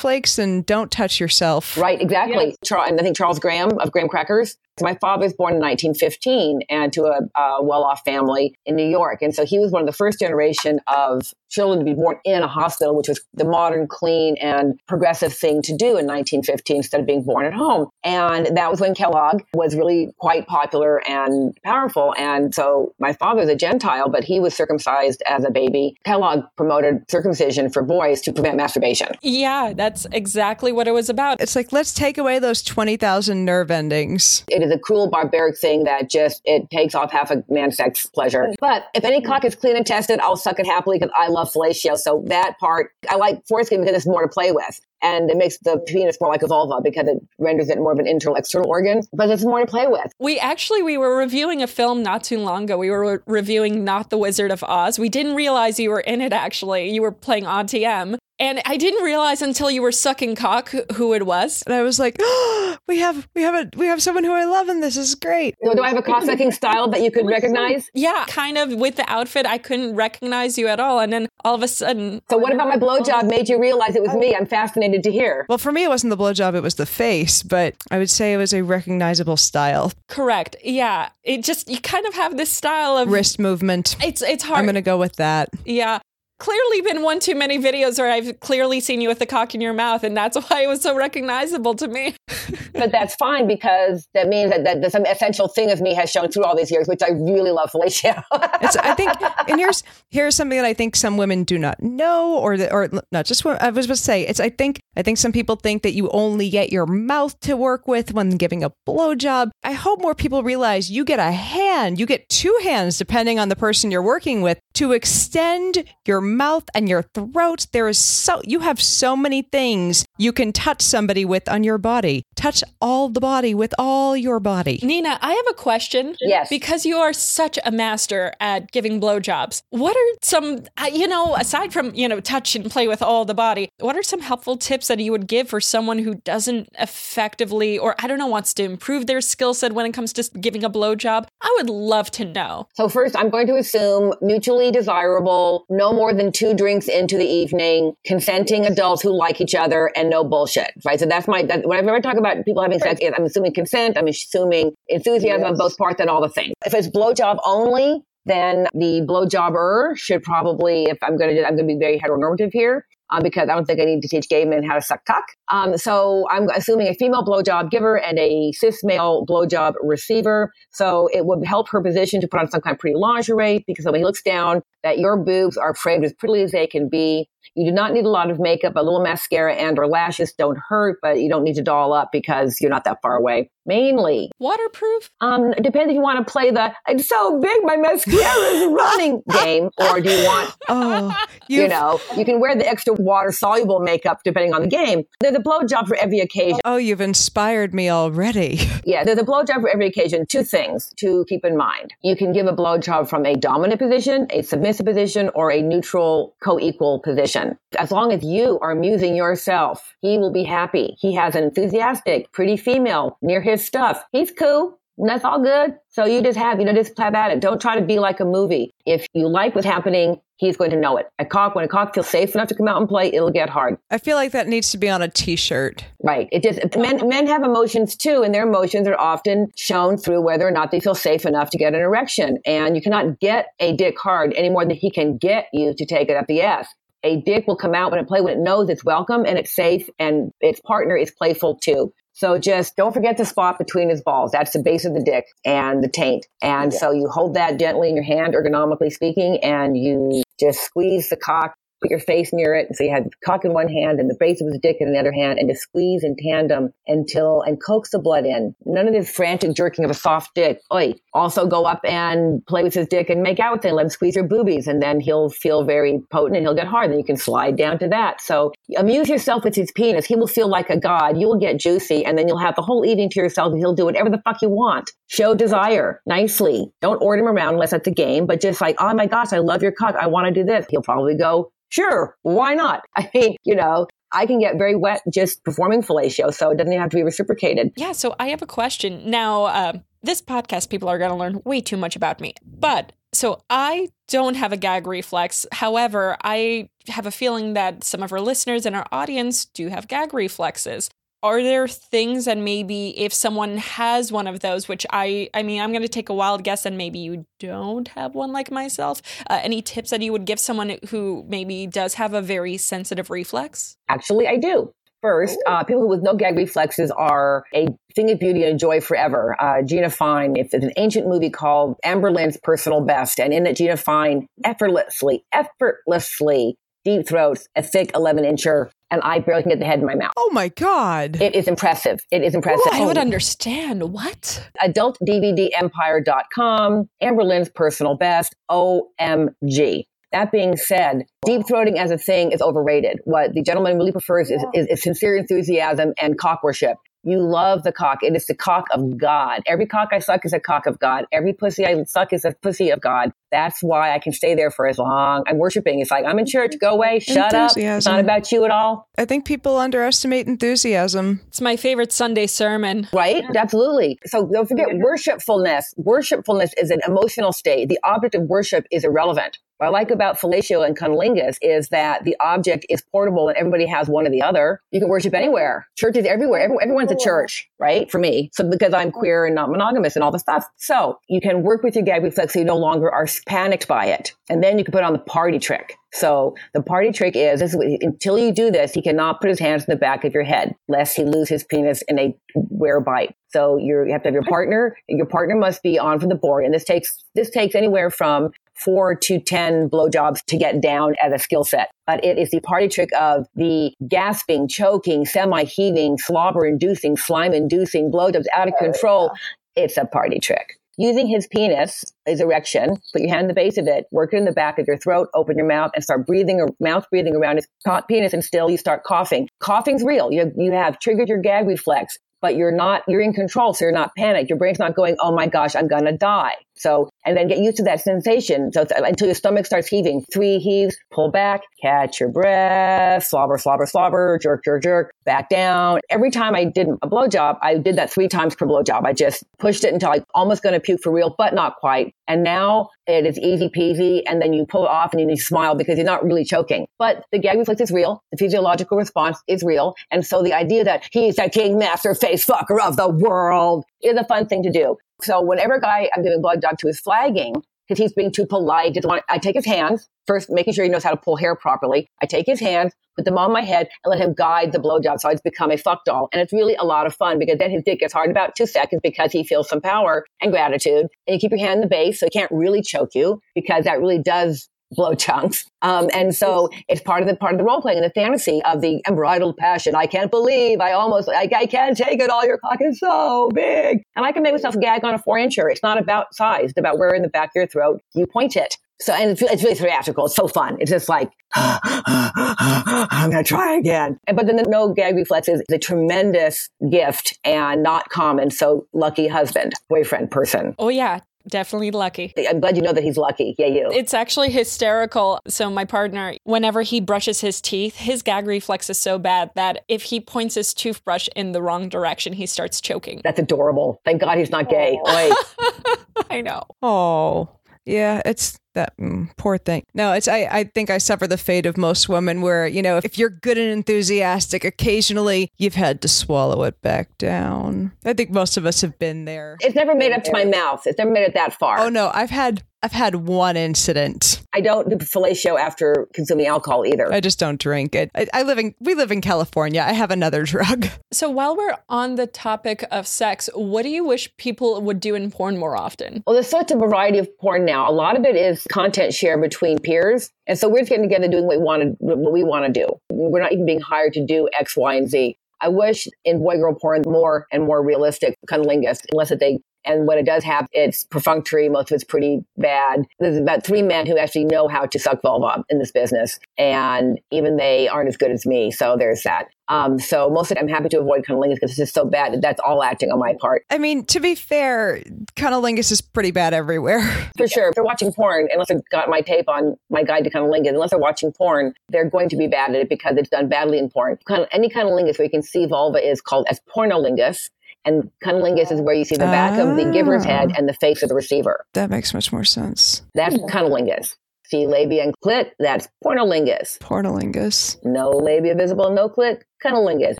[0.00, 1.76] Cornflakes and don't touch yourself.
[1.76, 2.56] Right, exactly.
[2.64, 4.56] Char- and I think Charles Graham of Graham Crackers.
[4.80, 8.88] So my father was born in 1915 and to a, a well-off family in New
[8.88, 9.20] York.
[9.20, 12.42] And so he was one of the first generation of children to be born in
[12.42, 17.00] a hospital, which was the modern, clean, and progressive thing to do in 1915 instead
[17.00, 17.88] of being born at home.
[18.04, 22.14] And that was when Kellogg was really quite popular and powerful.
[22.16, 25.96] And so my father was a Gentile, but he was circumcised as a baby.
[26.04, 29.08] Kellogg promoted circumcision for boys to prevent masturbation.
[29.20, 31.40] Yeah, that's exactly what it was about.
[31.40, 34.44] It's like, let's take away those 20,000 nerve endings.
[34.48, 38.06] It is a cruel, barbaric thing that just it takes off half a man's sex
[38.06, 38.48] pleasure.
[38.60, 41.52] But if any cock is clean and tested, I'll suck it happily because I love
[41.52, 41.96] fellatio.
[41.96, 44.80] So that part, I like foreskin because it's more to play with.
[45.02, 47.98] And it makes the penis more like a vulva because it renders it more of
[47.98, 50.12] an internal external organ, but it's more to play with.
[50.18, 52.76] We actually we were reviewing a film not too long ago.
[52.78, 54.98] We were re- reviewing Not the Wizard of Oz.
[54.98, 56.90] We didn't realize you were in it actually.
[56.90, 58.16] You were playing Auntie M.
[58.38, 61.62] And I didn't realize until you were sucking cock who- who it was.
[61.66, 64.44] And I was like, oh, we have we have a we have someone who I
[64.46, 65.54] love and this is great.
[65.62, 67.90] So do I have a cock sucking style that you could recognize?
[67.94, 71.00] Yeah, kind of with the outfit, I couldn't recognize you at all.
[71.00, 74.02] And then all of a sudden, So what about my blowjob made you realize it
[74.02, 74.34] was me?
[74.34, 75.46] I'm fascinated to hear.
[75.48, 78.32] Well, for me, it wasn't the blowjob, it was the face, but I would say
[78.32, 79.92] it was a recognizable style.
[80.08, 80.56] correct.
[80.64, 83.96] Yeah, it just you kind of have this style of Wrist movement.
[84.02, 84.58] It's it's hard.
[84.58, 85.50] I'm going to go with that.
[85.64, 85.98] Yeah.
[86.40, 89.60] Clearly been one too many videos where I've clearly seen you with the cock in
[89.60, 92.16] your mouth, and that's why it was so recognizable to me.
[92.72, 96.30] But that's fine because that means that, that some essential thing of me has shown
[96.30, 98.24] through all these years, which I really love Felicia.
[98.32, 99.10] I think,
[99.48, 102.88] and here's here's something that I think some women do not know, or that, or
[103.12, 103.44] not just.
[103.44, 104.40] what I was going to say, it's.
[104.40, 107.86] I think, I think some people think that you only get your mouth to work
[107.86, 109.50] with when giving a blowjob.
[109.62, 113.48] I hope more people realize you get a hand, you get two hands, depending on
[113.48, 117.66] the person you're working with, to extend your mouth and your throat.
[117.72, 121.76] There is so you have so many things you can touch somebody with on your
[121.76, 122.22] body.
[122.34, 124.80] Touch all the body with all your body.
[124.82, 126.16] Nina, I have a question.
[126.22, 126.48] Yes.
[126.48, 129.60] Because you are such a master at giving blowjobs.
[129.68, 133.26] What are some, uh, you know, aside from, you know, touch and play with all
[133.26, 136.70] the body, what are some helpful tips that you would give for someone who doesn't
[136.78, 140.22] effectively, or I don't know, wants to improve their skill set when it comes to
[140.40, 141.26] giving a blowjob?
[141.42, 142.66] I would love to know.
[142.72, 147.26] So first, I'm going to assume mutually desirable, no more than two drinks into the
[147.26, 150.72] evening, consenting adults who like each other, and no bullshit.
[150.84, 150.98] Right.
[150.98, 151.42] So that's my.
[151.42, 153.98] That, whenever I talk about people having sex, I'm assuming consent.
[153.98, 156.54] I'm assuming enthusiasm on both parts and all the things.
[156.64, 161.68] If it's blowjob only, then the blowjobber should probably, if I'm going to, I'm going
[161.68, 162.86] to be very heteronormative here.
[163.10, 165.24] Uh, because I don't think I need to teach gay men how to suck cock.
[165.50, 170.52] Um, so I'm assuming a female blowjob giver and a cis male blowjob receiver.
[170.70, 173.84] So it would help her position to put on some kind of pretty lingerie because
[173.84, 177.28] when he looks down, that your boobs are framed as prettily as they can be.
[177.54, 178.74] You do not need a lot of makeup.
[178.76, 182.10] A little mascara and or lashes don't hurt, but you don't need to doll up
[182.12, 183.50] because you're not that far away.
[183.66, 185.10] Mainly, Waterproof?
[185.20, 189.22] um, depends if you want to play the "it's so big my mascara is running"
[189.30, 191.14] game, or do you want Oh,
[191.46, 195.04] you know, you can wear the extra water soluble makeup depending on the game.
[195.20, 196.60] There's a blowjob for every occasion.
[196.64, 198.60] Oh, you've inspired me already.
[198.82, 200.26] Yeah, there's a blowjob for every occasion.
[200.26, 201.92] Two things to keep in mind.
[202.02, 206.34] You can give a blowjob from a dominant position, a submissive position, or a neutral
[206.42, 207.29] co-equal position.
[207.78, 210.96] As long as you are amusing yourself, he will be happy.
[210.98, 214.04] He has an enthusiastic, pretty female near his stuff.
[214.12, 214.78] He's cool.
[214.98, 215.76] And that's all good.
[215.88, 217.40] So you just have, you know, just have at it.
[217.40, 218.74] Don't try to be like a movie.
[218.84, 221.08] If you like what's happening, he's going to know it.
[221.18, 223.48] A cock, when a cock feels safe enough to come out and play, it'll get
[223.48, 223.78] hard.
[223.90, 225.86] I feel like that needs to be on a t-shirt.
[226.02, 226.28] Right.
[226.32, 230.46] It just men men have emotions too, and their emotions are often shown through whether
[230.46, 232.38] or not they feel safe enough to get an erection.
[232.44, 235.86] And you cannot get a dick hard any more than he can get you to
[235.86, 236.68] take it up the ass.
[237.02, 239.54] A dick will come out when it play when it knows it's welcome and it's
[239.54, 241.92] safe, and its partner is playful too.
[242.12, 244.32] So just don't forget the spot between his balls.
[244.32, 246.26] That's the base of the dick and the taint.
[246.42, 251.08] And so you hold that gently in your hand, ergonomically speaking, and you just squeeze
[251.08, 252.66] the cock put your face near it.
[252.68, 254.92] And So you have cock in one hand and the base of his dick in
[254.92, 258.54] the other hand and to squeeze in tandem until, and coax the blood in.
[258.64, 260.60] None of this frantic jerking of a soft dick.
[260.72, 260.94] Oi.
[261.14, 263.74] Also go up and play with his dick and make out with him.
[263.74, 266.90] Let him squeeze your boobies and then he'll feel very potent and he'll get hard.
[266.90, 268.20] Then you can slide down to that.
[268.20, 270.06] So amuse yourself with his penis.
[270.06, 271.18] He will feel like a god.
[271.18, 273.74] You will get juicy and then you'll have the whole evening to yourself and he'll
[273.74, 274.92] do whatever the fuck you want.
[275.08, 276.70] Show desire nicely.
[276.80, 279.38] Don't order him around unless that's a game, but just like, oh my gosh, I
[279.38, 279.96] love your cock.
[280.00, 280.66] I want to do this.
[280.70, 282.82] He'll probably go, sure, why not?
[282.96, 286.72] I mean, you know, I can get very wet just performing fellatio, so it doesn't
[286.72, 287.72] have to be reciprocated.
[287.76, 289.08] Yeah, so I have a question.
[289.08, 292.34] Now, uh, this podcast, people are going to learn way too much about me.
[292.44, 295.46] But so I don't have a gag reflex.
[295.52, 299.88] However, I have a feeling that some of our listeners and our audience do have
[299.88, 300.90] gag reflexes
[301.22, 305.60] are there things that maybe if someone has one of those which i i mean
[305.60, 309.02] i'm going to take a wild guess and maybe you don't have one like myself
[309.28, 313.10] uh, any tips that you would give someone who maybe does have a very sensitive
[313.10, 313.76] reflex?
[313.88, 314.72] Actually i do.
[315.02, 319.34] First, uh, people with no gag reflexes are a thing of beauty and joy forever.
[319.40, 323.78] Uh, Gina Fine, it's an ancient movie called Amberlynn's Personal Best, and in it, Gina
[323.78, 329.66] Fine effortlessly, effortlessly deep throats, a thick 11 incher, and I barely can get the
[329.66, 330.12] head in my mouth.
[330.16, 331.20] Oh my God.
[331.20, 331.98] It is impressive.
[332.10, 332.72] It is impressive.
[332.72, 333.00] Ooh, I would oh.
[333.00, 333.92] understand.
[333.92, 334.48] What?
[334.62, 339.84] AdultDVDEmpire.com, Amberlynn's personal best, OMG.
[340.12, 342.98] That being said, deep throating as a thing is overrated.
[343.04, 346.78] What the gentleman really prefers is, is, is sincere enthusiasm and cock worship.
[347.02, 348.02] You love the cock.
[348.02, 349.40] It is the cock of God.
[349.46, 351.06] Every cock I suck is a cock of God.
[351.12, 353.12] Every pussy I suck is a pussy of God.
[353.32, 355.24] That's why I can stay there for as long.
[355.26, 355.80] I'm worshiping.
[355.80, 356.54] It's like, I'm in church.
[356.60, 356.98] Go away.
[356.98, 357.52] Shut up.
[357.56, 358.88] It's not about you at all.
[358.98, 361.20] I think people underestimate enthusiasm.
[361.28, 362.88] It's my favorite Sunday sermon.
[362.92, 363.24] Right?
[363.34, 363.98] Absolutely.
[364.04, 365.72] So don't forget worshipfulness.
[365.76, 367.68] Worshipfulness is an emotional state.
[367.68, 369.38] The object of worship is irrelevant.
[369.60, 373.66] What I like about fellatio and cunnilingus is that the object is portable and everybody
[373.66, 374.62] has one or the other.
[374.70, 375.66] You can worship anywhere.
[375.76, 376.40] Churches everywhere.
[376.40, 377.04] Every, everyone's a oh.
[377.04, 377.90] church, right?
[377.90, 378.30] For me.
[378.32, 380.46] So because I'm queer and not monogamous and all the stuff.
[380.56, 383.84] So you can work with your gag reflex so you no longer are panicked by
[383.88, 384.14] it.
[384.30, 385.74] And then you can put on the party trick.
[385.92, 389.64] So the party trick is, is until you do this, he cannot put his hands
[389.64, 393.14] in the back of your head lest he lose his penis in a wear bite.
[393.32, 394.76] So you have to have your partner.
[394.88, 398.30] Your partner must be on for the board, and this takes this takes anywhere from
[398.60, 401.70] four to 10 blowjobs to get down as a skill set.
[401.86, 407.32] But it is the party trick of the gasping, choking, semi heaving, slobber inducing, slime
[407.32, 409.10] inducing blowjobs out of oh, control.
[409.56, 410.56] It's a party trick.
[410.78, 414.16] Using his penis, his erection, put your hand in the base of it, work it
[414.16, 417.14] in the back of your throat, open your mouth, and start breathing, or mouth breathing
[417.14, 417.48] around his
[417.86, 419.28] penis, and still you start coughing.
[419.40, 420.10] Coughing's real.
[420.10, 423.54] You you have triggered your gag reflex but you're not, you're in control.
[423.54, 424.28] So you're not panicked.
[424.28, 426.34] Your brain's not going, Oh my gosh, I'm going to die.
[426.60, 428.52] So, and then get used to that sensation.
[428.52, 433.38] So uh, until your stomach starts heaving, three heaves, pull back, catch your breath, slobber,
[433.38, 435.80] slobber, slobber, jerk, jerk, jerk, back down.
[435.88, 438.84] Every time I did a blowjob, I did that three times per blowjob.
[438.84, 441.94] I just pushed it until I almost going to puke for real, but not quite.
[442.06, 444.02] And now it is easy peasy.
[444.06, 446.66] And then you pull it off and you smile because you're not really choking.
[446.78, 448.02] But the gag reflex is real.
[448.10, 449.74] The physiological response is real.
[449.90, 453.96] And so the idea that he's the king master face fucker of the world is
[453.96, 454.76] a fun thing to do.
[455.04, 458.26] So whenever a guy I'm giving blood dog to is flagging, because he's being too
[458.26, 461.14] polite, doesn't want, I take his hands first, making sure he knows how to pull
[461.14, 461.88] hair properly.
[462.02, 464.98] I take his hands, put them on my head, and let him guide the blowjob.
[464.98, 467.52] So it's become a fuck doll, and it's really a lot of fun because then
[467.52, 470.88] his dick gets hard in about two seconds because he feels some power and gratitude.
[471.06, 473.64] And you keep your hand in the base, so he can't really choke you because
[473.64, 475.44] that really does blow chunks.
[475.62, 478.40] Um, and so it's part of the part of the role playing and the fantasy
[478.44, 479.74] of the unbridled passion.
[479.74, 482.10] I can't believe I almost I, I can't take it.
[482.10, 485.16] All your cock is so big, and I can make myself gag on a four
[485.16, 485.50] incher.
[485.50, 488.36] It's not about size; it's about where in the back of your throat you point
[488.36, 488.56] it.
[488.80, 490.06] So, and it's, it's really theatrical.
[490.06, 490.56] It's so fun.
[490.58, 493.98] It's just like, I'm going to try again.
[494.06, 498.30] But then the no gag reflex is a tremendous gift and not common.
[498.30, 500.54] So lucky husband, boyfriend, person.
[500.58, 501.00] Oh, yeah.
[501.30, 502.12] Definitely lucky.
[502.28, 503.34] I'm glad you know that he's lucky.
[503.38, 503.70] Yeah, you.
[503.72, 505.20] It's actually hysterical.
[505.26, 509.64] So, my partner, whenever he brushes his teeth, his gag reflex is so bad that
[509.68, 513.00] if he points his toothbrush in the wrong direction, he starts choking.
[513.04, 513.80] That's adorable.
[513.84, 514.78] Thank God he's not gay.
[516.10, 516.42] I know.
[516.62, 517.28] Oh,
[517.64, 519.64] yeah, it's that mm, poor thing.
[519.74, 522.80] No, it's I, I think I suffer the fate of most women where, you know,
[522.82, 527.72] if you're good and enthusiastic, occasionally you've had to swallow it back down.
[527.84, 529.36] I think most of us have been there.
[529.40, 530.66] It's never made up to my mouth.
[530.66, 531.60] It's never made it that far.
[531.60, 534.20] Oh no, I've had I've had one incident.
[534.34, 536.92] I don't do fellatio after consuming alcohol either.
[536.92, 537.90] I just don't drink it.
[537.94, 539.64] I, I, live in we live in California.
[539.66, 540.66] I have another drug.
[540.92, 544.94] So while we're on the topic of sex, what do you wish people would do
[544.94, 546.02] in porn more often?
[546.06, 547.68] Well, there's such a variety of porn now.
[547.68, 550.10] A lot of it is content share between peers.
[550.26, 552.52] And so we're just getting together doing what we want to, what we want to
[552.52, 552.68] do.
[552.90, 555.16] We're not even being hired to do X, Y, and Z.
[555.40, 559.38] I wish in boy girl porn more and more realistic cunnilingus, unless that they
[559.70, 561.48] and when it does have, it's perfunctory.
[561.48, 562.84] Most of it's pretty bad.
[562.98, 566.18] There's about three men who actually know how to suck vulva in this business.
[566.36, 568.50] And even they aren't as good as me.
[568.50, 569.28] So there's that.
[569.50, 572.12] Um, so most of it, I'm happy to avoid cunnilingus because it's just so bad
[572.12, 573.44] that that's all acting on my part.
[573.50, 574.80] I mean, to be fair,
[575.16, 576.82] cunnilingus is pretty bad everywhere.
[577.16, 577.48] For sure.
[577.48, 580.70] If they're watching porn, unless they've got my tape on my guide to cunnilingus, unless
[580.70, 583.70] they're watching porn, they're going to be bad at it because it's done badly in
[583.70, 583.98] porn.
[584.30, 587.28] Any cunnilingus where you can see vulva is called as pornolingus.
[587.64, 590.34] And cunnilingus is where you see the back of the giver's head oh.
[590.36, 591.44] and the face of the receiver.
[591.54, 592.82] That makes much more sense.
[592.94, 593.96] That's cunnilingus.
[594.24, 596.58] See labia and clit, that's pornolingus.
[596.60, 597.58] Pornolingus.
[597.64, 599.96] No labia visible, no clit, cunnilingus.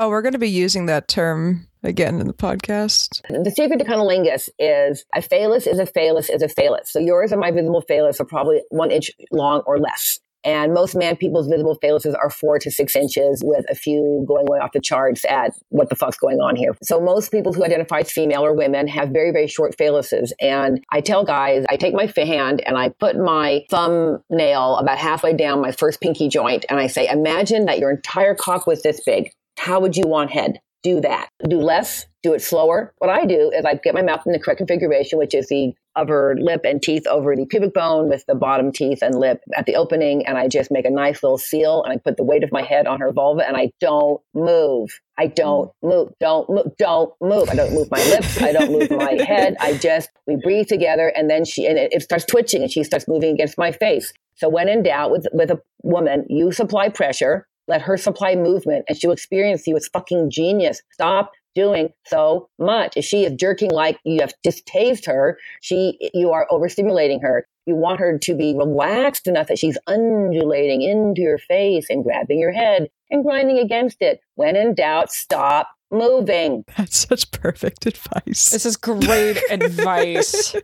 [0.00, 3.22] Oh, we're going to be using that term again in the podcast.
[3.28, 6.90] The secret to cunnilingus is a phallus is a phallus is a phallus.
[6.90, 10.15] So yours and my visible phallus are probably one inch long or less.
[10.46, 14.46] And most man people's visible phalluses are four to six inches with a few going
[14.46, 16.74] way off the charts at what the fuck's going on here.
[16.82, 20.30] So most people who identify as female or women have very, very short phalluses.
[20.40, 25.32] And I tell guys, I take my hand and I put my thumbnail about halfway
[25.34, 26.64] down my first pinky joint.
[26.68, 29.30] And I say, imagine that your entire cock was this big.
[29.58, 30.60] How would you want head?
[30.86, 31.30] Do that.
[31.48, 32.94] Do less, do it slower.
[32.98, 35.72] What I do is I get my mouth in the correct configuration, which is the
[35.96, 39.66] upper lip and teeth over the pubic bone with the bottom teeth and lip at
[39.66, 40.24] the opening.
[40.28, 42.62] And I just make a nice little seal and I put the weight of my
[42.62, 45.00] head on her vulva and I don't move.
[45.18, 45.88] I don't mm.
[45.90, 46.12] move.
[46.20, 46.66] Don't move.
[46.78, 47.48] Don't move.
[47.50, 48.40] I don't move my lips.
[48.40, 49.56] I don't move my head.
[49.58, 52.84] I just, we breathe together and then she, and it, it starts twitching and she
[52.84, 54.12] starts moving against my face.
[54.36, 58.84] So when in doubt with, with a woman, you supply pressure, let her supply movement
[58.88, 60.82] and she'll experience you as fucking genius.
[60.92, 62.96] Stop doing so much.
[62.96, 67.46] If she is jerking like you have just tased her, she you are overstimulating her.
[67.64, 72.38] You want her to be relaxed enough that she's undulating into your face and grabbing
[72.38, 74.20] your head and grinding against it.
[74.36, 76.64] When in doubt, stop moving.
[76.76, 78.50] That's such perfect advice.
[78.50, 80.54] This is great advice.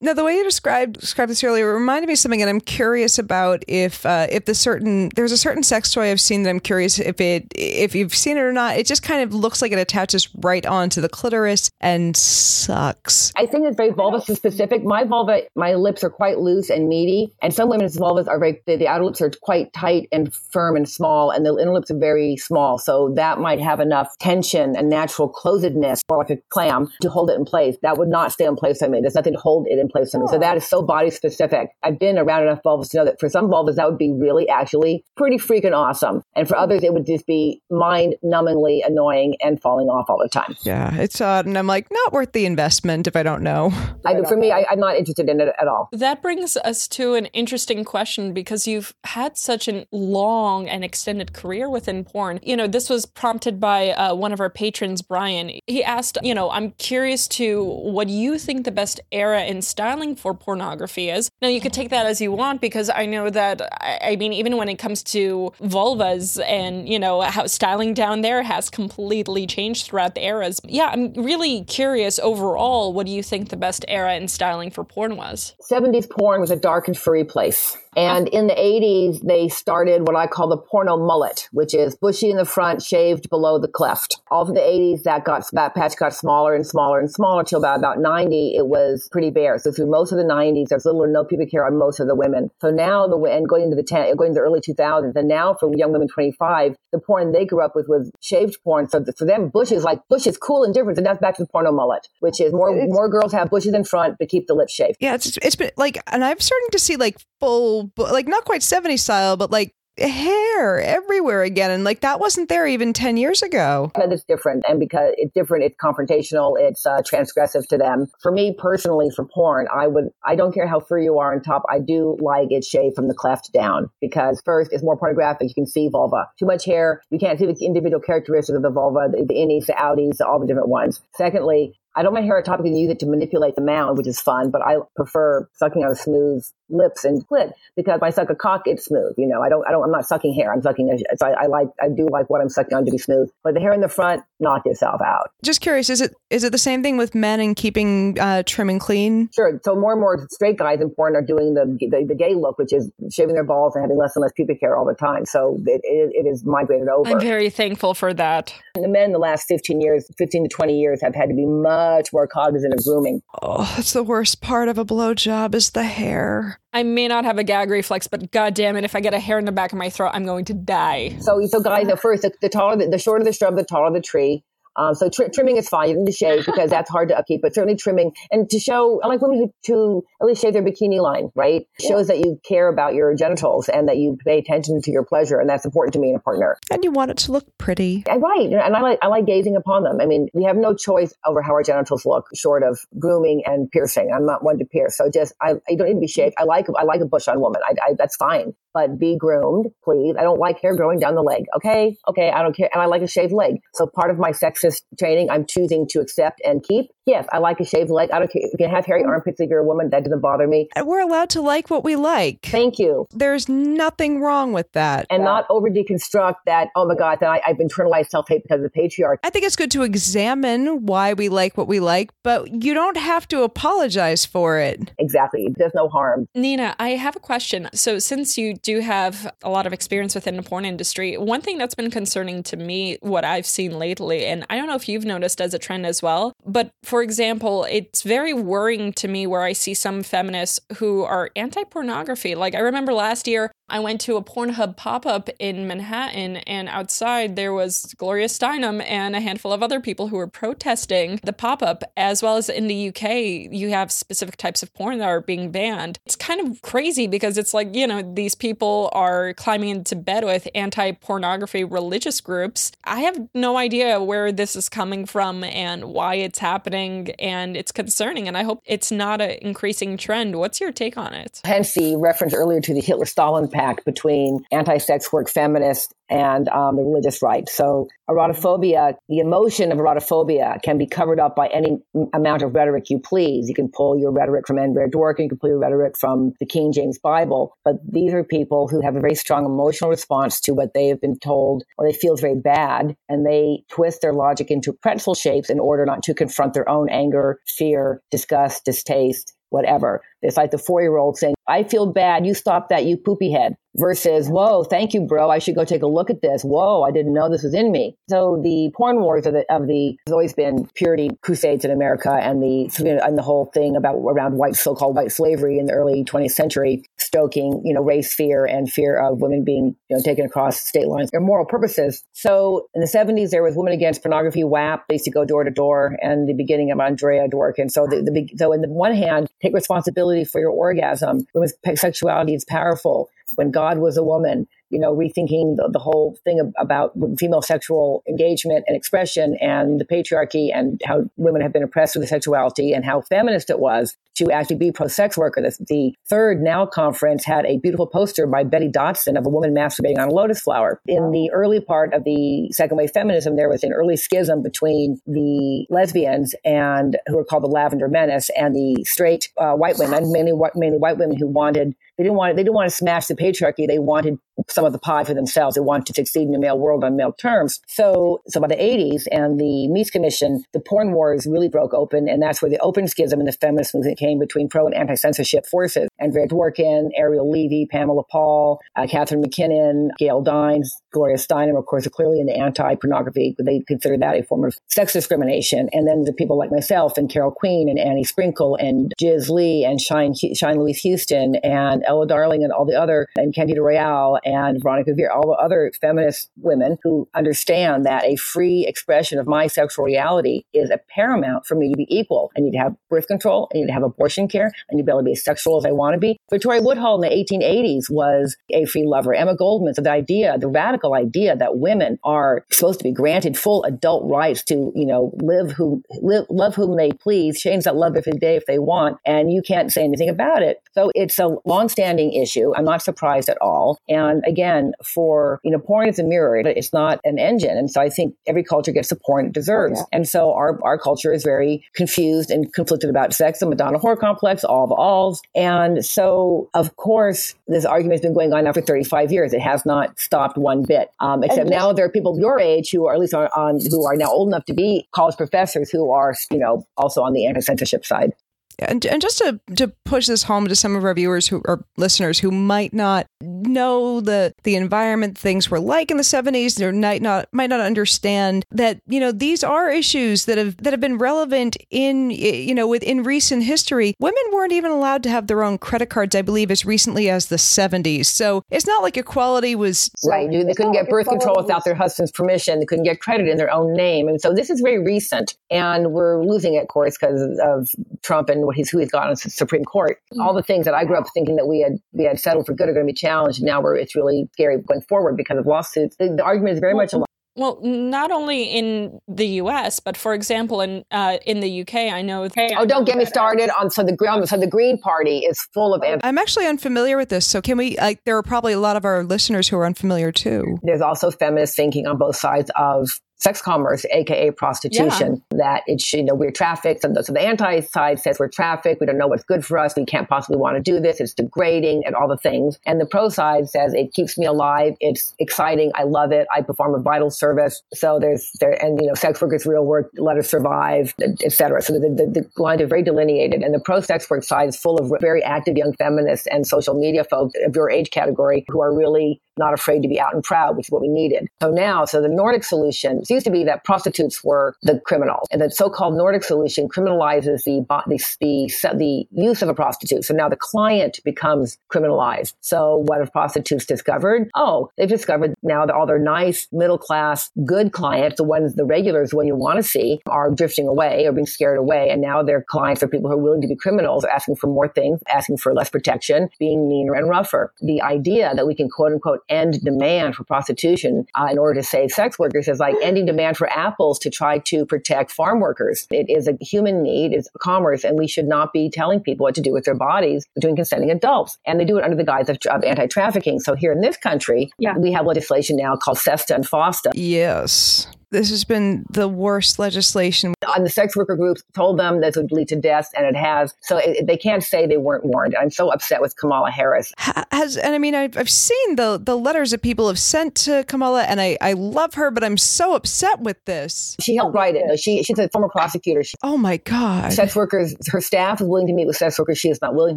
[0.00, 3.18] Now, the way you described described this earlier reminded me of something, and I'm curious
[3.18, 6.60] about if uh, if the certain there's a certain sex toy I've seen that I'm
[6.60, 8.76] curious if it if you've seen it or not.
[8.76, 13.32] It just kind of looks like it attaches right onto the clitoris and sucks.
[13.36, 14.84] I think it's very vulva specific.
[14.84, 18.62] My vulva, my lips are quite loose and meaty, and some women's vulvas are very
[18.66, 21.90] the, the outer lips are quite tight and firm and small, and the inner lips
[21.90, 22.78] are very small.
[22.78, 27.30] So that might have enough tension and natural closedness, or like a clam, to hold
[27.30, 27.76] it in place.
[27.82, 29.00] That would not stay in place on me.
[29.00, 30.26] There's nothing to hold it in place for me.
[30.28, 31.70] So that is so body specific.
[31.82, 34.48] I've been around enough vulvas to know that for some vulvas, that would be really
[34.48, 36.22] actually pretty freaking awesome.
[36.34, 40.28] And for others, it would just be mind numbingly annoying and falling off all the
[40.28, 40.56] time.
[40.62, 41.46] Yeah, it's odd.
[41.46, 43.72] And I'm like, not worth the investment if I don't know.
[44.04, 45.88] I, for me, I, I'm not interested in it at all.
[45.92, 51.32] That brings us to an interesting question because you've had such a long and extended
[51.32, 52.40] career within porn.
[52.42, 55.50] You know, this was prompted by uh, one of our patrons, Brian.
[55.66, 60.16] He asked, you know, I'm curious to what you think the best era in styling
[60.16, 61.30] for pornography is.
[61.40, 64.56] Now, you could take that as you want because I know that, I mean, even
[64.56, 69.86] when it comes to vulvas and, you know, how styling down there has completely changed
[69.86, 70.60] throughout the eras.
[70.64, 74.82] Yeah, I'm really curious overall, what do you think the best era in styling for
[74.82, 75.54] porn was?
[75.70, 77.76] 70s porn was a dark and furry place.
[77.98, 82.30] And in the 80s, they started what I call the porno mullet, which is bushy
[82.30, 84.20] in the front, shaved below the cleft.
[84.30, 87.58] All through the 80s, that got that patch got smaller and smaller and smaller till
[87.58, 89.58] about, about 90, it was pretty bare.
[89.58, 92.06] So through most of the 90s, there's little or no pubic hair on most of
[92.06, 92.52] the women.
[92.60, 95.54] So now the and going into the 10, going into the early 2000s, and now
[95.54, 98.88] for young women 25, the porn they grew up with was shaved porn.
[98.88, 100.98] So for them, bush is like bush is cool and different.
[100.98, 103.74] And that's back to the porno mullet, which is more it's, more girls have bushes
[103.74, 104.98] in front but keep the lips shaved.
[105.00, 108.60] Yeah, it's it's been like, and I'm starting to see like full, like not quite
[108.60, 111.70] 70s style, but like hair everywhere again.
[111.70, 113.90] And like that wasn't there even 10 years ago.
[113.94, 114.64] But it's different.
[114.68, 118.06] And because it's different, it's confrontational, it's uh, transgressive to them.
[118.22, 121.42] For me personally, for porn, I would, I don't care how free you are on
[121.42, 121.64] top.
[121.70, 125.48] I do like it shaved from the cleft down because first, it's more pornographic.
[125.48, 126.28] You can see vulva.
[126.38, 129.66] Too much hair, you can't see the individual characteristics of the vulva, the, the innies,
[129.66, 131.00] the outies, all the different ones.
[131.16, 134.20] Secondly, I don't mind hair topic and use it to manipulate the mound, which is
[134.20, 138.30] fun, but I prefer sucking on a smooth lips and clit because if I suck
[138.30, 139.14] a cock, it's smooth.
[139.16, 140.52] You know, I don't, I don't, I'm not sucking hair.
[140.52, 142.90] I'm sucking, a, so I, I like, I do like what I'm sucking on to
[142.90, 143.30] be smooth.
[143.42, 145.32] But the hair in the front, knock yourself out.
[145.42, 148.68] Just curious, is it is it the same thing with men and keeping uh, trim
[148.68, 149.30] and clean?
[149.34, 149.60] Sure.
[149.64, 152.58] So more and more straight guys in porn are doing the, the, the gay look,
[152.58, 155.24] which is shaving their balls and having less and less pubic hair all the time.
[155.26, 157.10] So it, it, it is migrated over.
[157.10, 158.54] I'm very thankful for that.
[158.74, 161.46] And the men the last 15 years, 15 to 20 years have had to be
[161.46, 163.22] much more cognizant of grooming.
[163.42, 166.57] Oh, that's the worst part of a blowjob is the hair.
[166.72, 169.18] I may not have a gag reflex, but god damn it, if I get a
[169.18, 171.16] hair in the back of my throat, I'm going to die.
[171.20, 173.92] So, so guys, the first, the, the taller, the, the shorter the shrub, the taller
[173.92, 174.44] the tree.
[174.78, 175.88] Um, so tr- trimming is fine.
[175.88, 178.58] You don't need to shave because that's hard to upkeep, but certainly trimming and to
[178.60, 181.66] show, I like women who to at least shave their bikini line, right?
[181.80, 181.88] Yeah.
[181.88, 185.38] Shows that you care about your genitals and that you pay attention to your pleasure.
[185.40, 186.56] And that's important to me in a partner.
[186.70, 188.04] And you want it to look pretty.
[188.08, 188.48] And right.
[188.48, 190.00] And I like, I like gazing upon them.
[190.00, 193.70] I mean, we have no choice over how our genitals look short of grooming and
[193.70, 194.12] piercing.
[194.14, 194.96] I'm not one to pierce.
[194.96, 196.34] So just, I, I don't need to be shaved.
[196.38, 197.60] I like, I like a bush on woman.
[197.64, 200.14] I, I, that's fine but be groomed, please.
[200.16, 201.44] I don't like hair growing down the leg.
[201.56, 201.96] Okay.
[202.06, 202.30] Okay.
[202.30, 202.70] I don't care.
[202.72, 203.56] And I like a shaved leg.
[203.74, 206.86] So part of my sexist training, I'm choosing to accept and keep.
[207.08, 208.10] Yes, I like a shaved leg.
[208.10, 208.42] I don't care.
[208.42, 209.08] You can have hairy oh.
[209.08, 209.88] armpits if you're a woman.
[209.88, 210.68] That doesn't bother me.
[210.76, 212.40] And we're allowed to like what we like.
[212.44, 213.06] Thank you.
[213.12, 215.06] There's nothing wrong with that.
[215.08, 218.62] And not over deconstruct that, oh my God, that I, I've internalized self hate because
[218.62, 219.20] of the patriarchy.
[219.24, 222.98] I think it's good to examine why we like what we like, but you don't
[222.98, 224.92] have to apologize for it.
[224.98, 225.48] Exactly.
[225.56, 226.28] There's no harm.
[226.34, 227.70] Nina, I have a question.
[227.72, 231.56] So since you do have a lot of experience within the porn industry, one thing
[231.56, 235.06] that's been concerning to me, what I've seen lately, and I don't know if you've
[235.06, 239.42] noticed as a trend as well, but for example, it's very worrying to me where
[239.42, 242.34] I see some feminists who are anti pornography.
[242.34, 246.68] Like I remember last year, I went to a Pornhub pop up in Manhattan, and
[246.70, 251.34] outside there was Gloria Steinem and a handful of other people who were protesting the
[251.34, 255.08] pop up, as well as in the UK, you have specific types of porn that
[255.08, 255.98] are being banned.
[256.06, 260.24] It's kind of crazy because it's like, you know, these people are climbing into bed
[260.24, 262.72] with anti pornography religious groups.
[262.84, 266.87] I have no idea where this is coming from and why it's happening,
[267.18, 268.28] and it's concerning.
[268.28, 270.36] And I hope it's not an increasing trend.
[270.36, 271.40] What's your take on it?
[271.44, 276.76] Hence the reference earlier to the Hitler Stalin pact between anti-sex work feminists and um,
[276.76, 277.48] the religious right.
[277.48, 281.78] So erotophobia, the emotion of erotophobia can be covered up by any
[282.14, 283.48] amount of rhetoric you please.
[283.48, 286.46] You can pull your rhetoric from Andrea Dworkin, you can pull your rhetoric from the
[286.46, 290.52] King James Bible, but these are people who have a very strong emotional response to
[290.52, 294.12] what they have been told or they feel is very bad, and they twist their
[294.12, 299.34] logic into pretzel shapes in order not to confront their own anger, fear, disgust, distaste,
[299.50, 300.02] whatever.
[300.22, 302.26] It's like the four year old saying, I feel bad.
[302.26, 305.30] You stop that, you poopy head versus, whoa, thank you, bro.
[305.30, 306.42] I should go take a look at this.
[306.42, 307.96] Whoa, I didn't know this was in me.
[308.10, 312.12] So the porn wars of the, of the has always been purity crusades in America
[312.12, 312.70] and the,
[313.02, 316.82] and the whole thing about around white, so-called white slavery in the early 20th century,
[316.98, 320.88] stoking, you know, race fear and fear of women being, you know, taken across state
[320.88, 322.04] lines for moral purposes.
[322.12, 324.84] So in the 70s, there was Women Against Pornography, WAP.
[324.88, 327.70] They used to go door to door and the beginning of Andrea Dworkin.
[327.70, 331.26] So the, the, so in the one hand, take responsibility for your orgasm.
[331.34, 336.18] Women's sexuality is powerful when God was a woman, you know, rethinking the, the, whole
[336.24, 341.62] thing about female sexual engagement and expression and the patriarchy and how women have been
[341.62, 345.40] oppressed with sexuality and how feminist it was to actually be pro sex worker.
[345.40, 349.54] The, the, third NOW conference had a beautiful poster by Betty Dodson of a woman
[349.54, 350.80] masturbating on a lotus flower.
[350.86, 355.00] In the early part of the second wave feminism, there was an early schism between
[355.06, 360.10] the lesbians and who were called the Lavender Menace and the straight uh, white women,
[360.12, 363.16] mainly, mainly white women who wanted they didn't want they didn't want to smash the
[363.16, 363.66] patriarchy.
[363.66, 364.18] They wanted
[364.50, 365.54] some of the pie for themselves.
[365.54, 367.60] They wanted to succeed in the male world on male terms.
[367.66, 372.08] So, so by the 80s and the Meese Commission, the porn wars really broke open,
[372.08, 374.94] and that's where the open schism in the feminist movement came between pro and anti
[374.94, 375.88] censorship forces.
[376.00, 381.86] Andrea Dworkin, Ariel Levy, Pamela Paul, uh, Catharine MacKinnon, Gail Dines, Gloria Steinem, of course,
[381.86, 383.34] are clearly in the anti pornography.
[383.38, 385.68] They consider that a form of sex discrimination.
[385.72, 389.64] And then the people like myself and Carol Queen and Annie Sprinkle and Jiz Lee
[389.64, 394.18] and Shine, Shine Louise Houston and Ella Darling and all the other, and Candida Royalle
[394.24, 399.26] and Veronica Vera, all the other feminist women who understand that a free expression of
[399.26, 402.32] my sexual reality is a paramount for me to be equal.
[402.36, 403.48] I need to have birth control.
[403.52, 404.52] I need to have abortion care.
[404.70, 406.18] I need to be able to be as sexual as I want to be.
[406.30, 409.14] Victoria Woodhull in the 1880s was a free lover.
[409.14, 413.38] Emma Goldman, so the idea, the radical idea that women are supposed to be granted
[413.38, 417.76] full adult rights to, you know, live who live, love whom they please, change that
[417.76, 420.62] love every day if they want, and you can't say anything about it.
[420.74, 422.54] So it's a long longstanding issue.
[422.56, 423.78] I'm not surprised at all.
[423.88, 426.36] And again, for, you know, porn is a mirror.
[426.36, 427.56] It's not an engine.
[427.56, 429.82] And so I think every culture gets the porn it deserves.
[429.92, 433.98] And so our, our culture is very confused and conflicted about sex, the Madonna whore
[433.98, 435.22] complex, all the alls.
[435.34, 439.32] And so, of course, this argument has been going on now for 35 years.
[439.32, 440.90] It has not stopped one bit.
[441.00, 443.86] Um, except now there are people your age who are at least on, on who
[443.86, 447.26] are now old enough to be college professors who are, you know, also on the
[447.26, 448.12] anti-censorship side.
[448.60, 451.64] And, and just to, to push this home to some of our viewers who are
[451.76, 456.72] listeners who might not know the the environment things were like in the 70s or
[456.72, 460.80] might not might not understand that you know these are issues that have that have
[460.80, 463.94] been relevant in you know within recent history.
[464.00, 467.26] Women weren't even allowed to have their own credit cards i believe as recently as
[467.26, 471.64] the 70s so it's not like equality was right they couldn't get birth control without
[471.64, 472.58] their husband's permission.
[472.58, 474.08] They couldn't get credit in their own name.
[474.08, 475.36] And so this is very recent.
[475.50, 477.68] And we're losing it of course because of
[478.02, 479.98] trump and what he's who he's got on the Supreme Court.
[480.12, 480.22] Mm-hmm.
[480.22, 482.54] All the things that I grew up thinking that we had we had settled for
[482.54, 483.42] good are going to be challenged.
[483.42, 485.96] Now where it's really scary going forward because of lawsuits.
[485.98, 487.04] The, the argument is very much a
[487.38, 492.02] well, not only in the U.S., but for example, in uh, in the U.K., I
[492.02, 492.28] know.
[492.36, 495.84] oh, don't get me started on so the so the Green Party is full of.
[495.84, 497.76] Anti- I'm actually unfamiliar with this, so can we?
[497.76, 500.58] Like, there are probably a lot of our listeners who are unfamiliar too.
[500.62, 505.38] There's also feminist thinking on both sides of sex commerce, aka prostitution, yeah.
[505.38, 506.82] that it's, you know, we're trafficked.
[506.82, 508.80] So the, so the anti side says we're trafficked.
[508.80, 509.74] We don't know what's good for us.
[509.76, 511.00] We can't possibly want to do this.
[511.00, 512.58] It's degrading and all the things.
[512.66, 514.74] And the pro side says it keeps me alive.
[514.80, 515.72] It's exciting.
[515.74, 516.26] I love it.
[516.34, 517.62] I perform a vital service.
[517.74, 519.90] So there's there, and you know, sex work is real work.
[519.96, 520.94] Let us survive,
[521.24, 521.62] etc.
[521.62, 523.42] So the, the, the lines are very delineated.
[523.42, 526.74] And the pro sex work side is full of very active young feminists and social
[526.74, 530.22] media folks of your age category who are really not afraid to be out and
[530.22, 531.28] proud, which is what we needed.
[531.40, 535.40] So now, so the Nordic solution used to be that prostitutes were the criminals, and
[535.40, 540.04] the so-called Nordic solution criminalizes the, the the the use of a prostitute.
[540.04, 542.34] So now the client becomes criminalized.
[542.40, 544.30] So what have prostitutes discovered?
[544.34, 548.64] Oh, they've discovered now that all their nice middle class good clients, the ones the
[548.64, 552.22] regulars, what you want to see, are drifting away or being scared away, and now
[552.22, 555.36] their clients are people who are willing to be criminals, asking for more things, asking
[555.36, 557.52] for less protection, being meaner and rougher.
[557.60, 561.66] The idea that we can quote unquote end demand for prostitution uh, in order to
[561.66, 565.86] save sex workers is like ending demand for apples to try to protect farm workers.
[565.90, 569.34] It is a human need, it's commerce, and we should not be telling people what
[569.34, 571.38] to do with their bodies between consenting adults.
[571.46, 573.40] And they do it under the guise of, of anti trafficking.
[573.40, 574.76] So here in this country, yeah.
[574.76, 576.92] we have legislation now called SESTA and FOSTA.
[576.94, 577.86] Yes.
[578.10, 580.34] This has been the worst legislation.
[580.54, 583.54] And the sex worker groups told them this would lead to deaths, and it has.
[583.60, 585.36] So it, they can't say they weren't warned.
[585.38, 586.92] I'm so upset with Kamala Harris.
[586.96, 590.64] Has and I mean I've, I've seen the the letters that people have sent to
[590.64, 593.96] Kamala, and I, I love her, but I'm so upset with this.
[594.00, 594.78] She helped write it.
[594.80, 596.02] She she's a former prosecutor.
[596.02, 597.12] She, oh my god!
[597.12, 597.74] Sex workers.
[597.88, 599.38] Her staff is willing to meet with sex workers.
[599.38, 599.96] She is not willing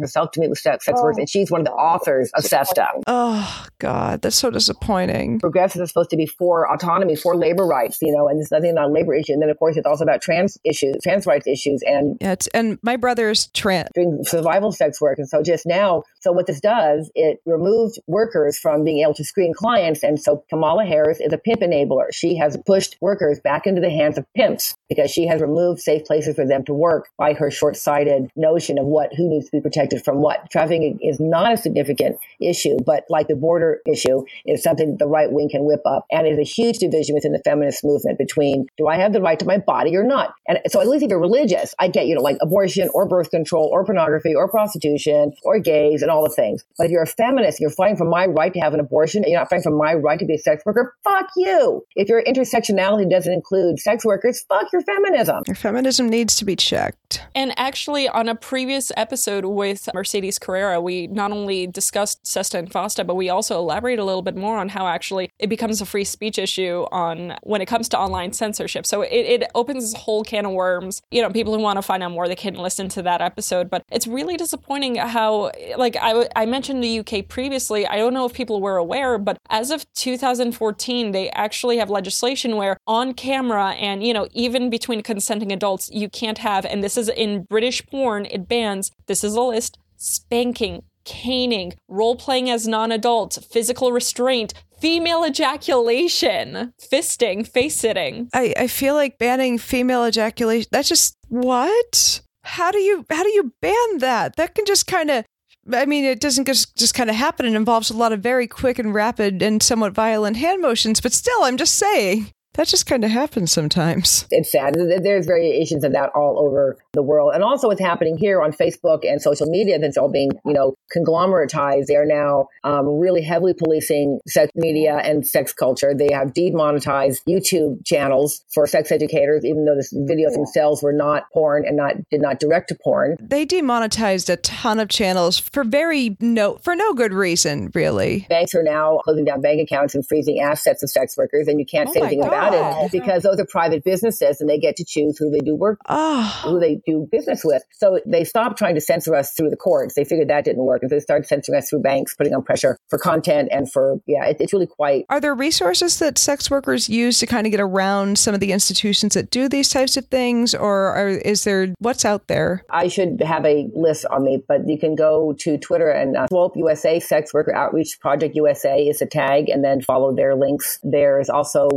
[0.00, 1.04] herself to meet with sex, sex oh.
[1.04, 2.88] workers, and she's one of the authors of SESTA.
[3.06, 5.40] Oh god, that's so disappointing.
[5.40, 8.72] Progressives are supposed to be for autonomy, for labor rights, you know, and there's nothing
[8.72, 9.32] about labor issue.
[9.32, 11.82] And then, of course, it's also about trans issues, trans rights issues.
[11.86, 13.88] And yeah, and my brother's trans.
[13.94, 15.18] Doing survival sex work.
[15.18, 19.24] And so just now, so what this does, it removes workers from being able to
[19.24, 20.02] screen clients.
[20.02, 22.12] And so Kamala Harris is a pimp enabler.
[22.12, 26.04] She has pushed workers back into the hands of pimps because she has removed safe
[26.04, 29.60] places for them to work by her short-sighted notion of what, who needs to be
[29.60, 30.50] protected from what.
[30.50, 35.06] Trafficking is not a significant issue, but like the border issue, is something that the
[35.06, 38.66] right wing can whip up and is a huge division within the feminist movement between
[38.76, 40.34] do I have the right to my body or not?
[40.46, 43.30] And so at least if you're religious, I get, you know, like abortion or birth
[43.30, 46.64] control or pornography or prostitution or gays and all the things.
[46.76, 49.30] But if you're a feminist, you're fighting for my right to have an abortion and
[49.30, 51.84] you're not fighting for my right to be a sex worker, fuck you.
[51.96, 55.42] If your intersectionality doesn't include sex workers, fuck your feminism.
[55.46, 57.22] Your feminism needs to be checked.
[57.34, 62.70] And actually, on a previous episode with Mercedes Carrera, we not only discussed SESTA and
[62.70, 65.86] FOSTA, but we also elaborate a little bit more on how actually it becomes a
[65.86, 68.86] free speech issue on when it comes to online censorship.
[68.86, 71.02] So it, it opens this whole can of worms.
[71.10, 73.70] You know, people who want to find out more, they can listen to that episode.
[73.70, 77.86] But it's really disappointing how, like I, I mentioned the UK previously.
[77.86, 82.56] I don't know if people were aware, but as of 2014, they actually have legislation
[82.56, 86.96] where on camera and, you know, even between consenting adults, you can't have, and this
[86.96, 92.66] is in British porn, it bans, this is a list, spanking, caning, role playing as
[92.66, 98.28] non adults, physical restraint, female ejaculation, fisting, face sitting.
[98.32, 102.22] I, I feel like banning female ejaculation, that's just what?
[102.42, 104.34] How do you how do you ban that?
[104.34, 105.24] That can just kind of
[105.72, 107.46] I mean, it doesn't just, just kind of happen.
[107.46, 111.12] It involves a lot of very quick and rapid and somewhat violent hand motions, but
[111.12, 112.32] still, I'm just saying.
[112.54, 114.26] That just kind of happens sometimes.
[114.30, 114.74] It's sad.
[114.74, 117.32] There's variations of that all over the world.
[117.34, 120.74] And also what's happening here on Facebook and social media that's all being, you know,
[120.94, 121.86] conglomeratized.
[121.86, 125.94] They are now um, really heavily policing sex media and sex culture.
[125.94, 131.24] They have demonetized YouTube channels for sex educators, even though the videos themselves were not
[131.32, 133.16] porn and not did not direct to porn.
[133.18, 138.26] They demonetized a ton of channels for very no for no good reason, really.
[138.28, 141.64] Banks are now closing down bank accounts and freezing assets of sex workers, and you
[141.64, 142.84] can't Oh say anything about God.
[142.86, 145.78] it because those are private businesses and they get to choose who they do work
[145.88, 147.62] Oh, who they do business with.
[147.72, 149.94] So they stopped trying to censor us through the courts.
[149.94, 150.82] They figured that didn't work.
[150.82, 153.96] And so they started censoring us through banks, putting on pressure for content and for,
[154.06, 155.04] yeah, it, it's really quite.
[155.08, 158.52] are there resources that sex workers use to kind of get around some of the
[158.52, 162.64] institutions that do these types of things, or are, is there what's out there?
[162.70, 166.26] I should have a list on me, but you can go to Twitter and uh,
[166.28, 170.78] SWOP USA, Sex Worker Outreach Project USA is a tag, and then follow their links.
[170.82, 171.68] There's also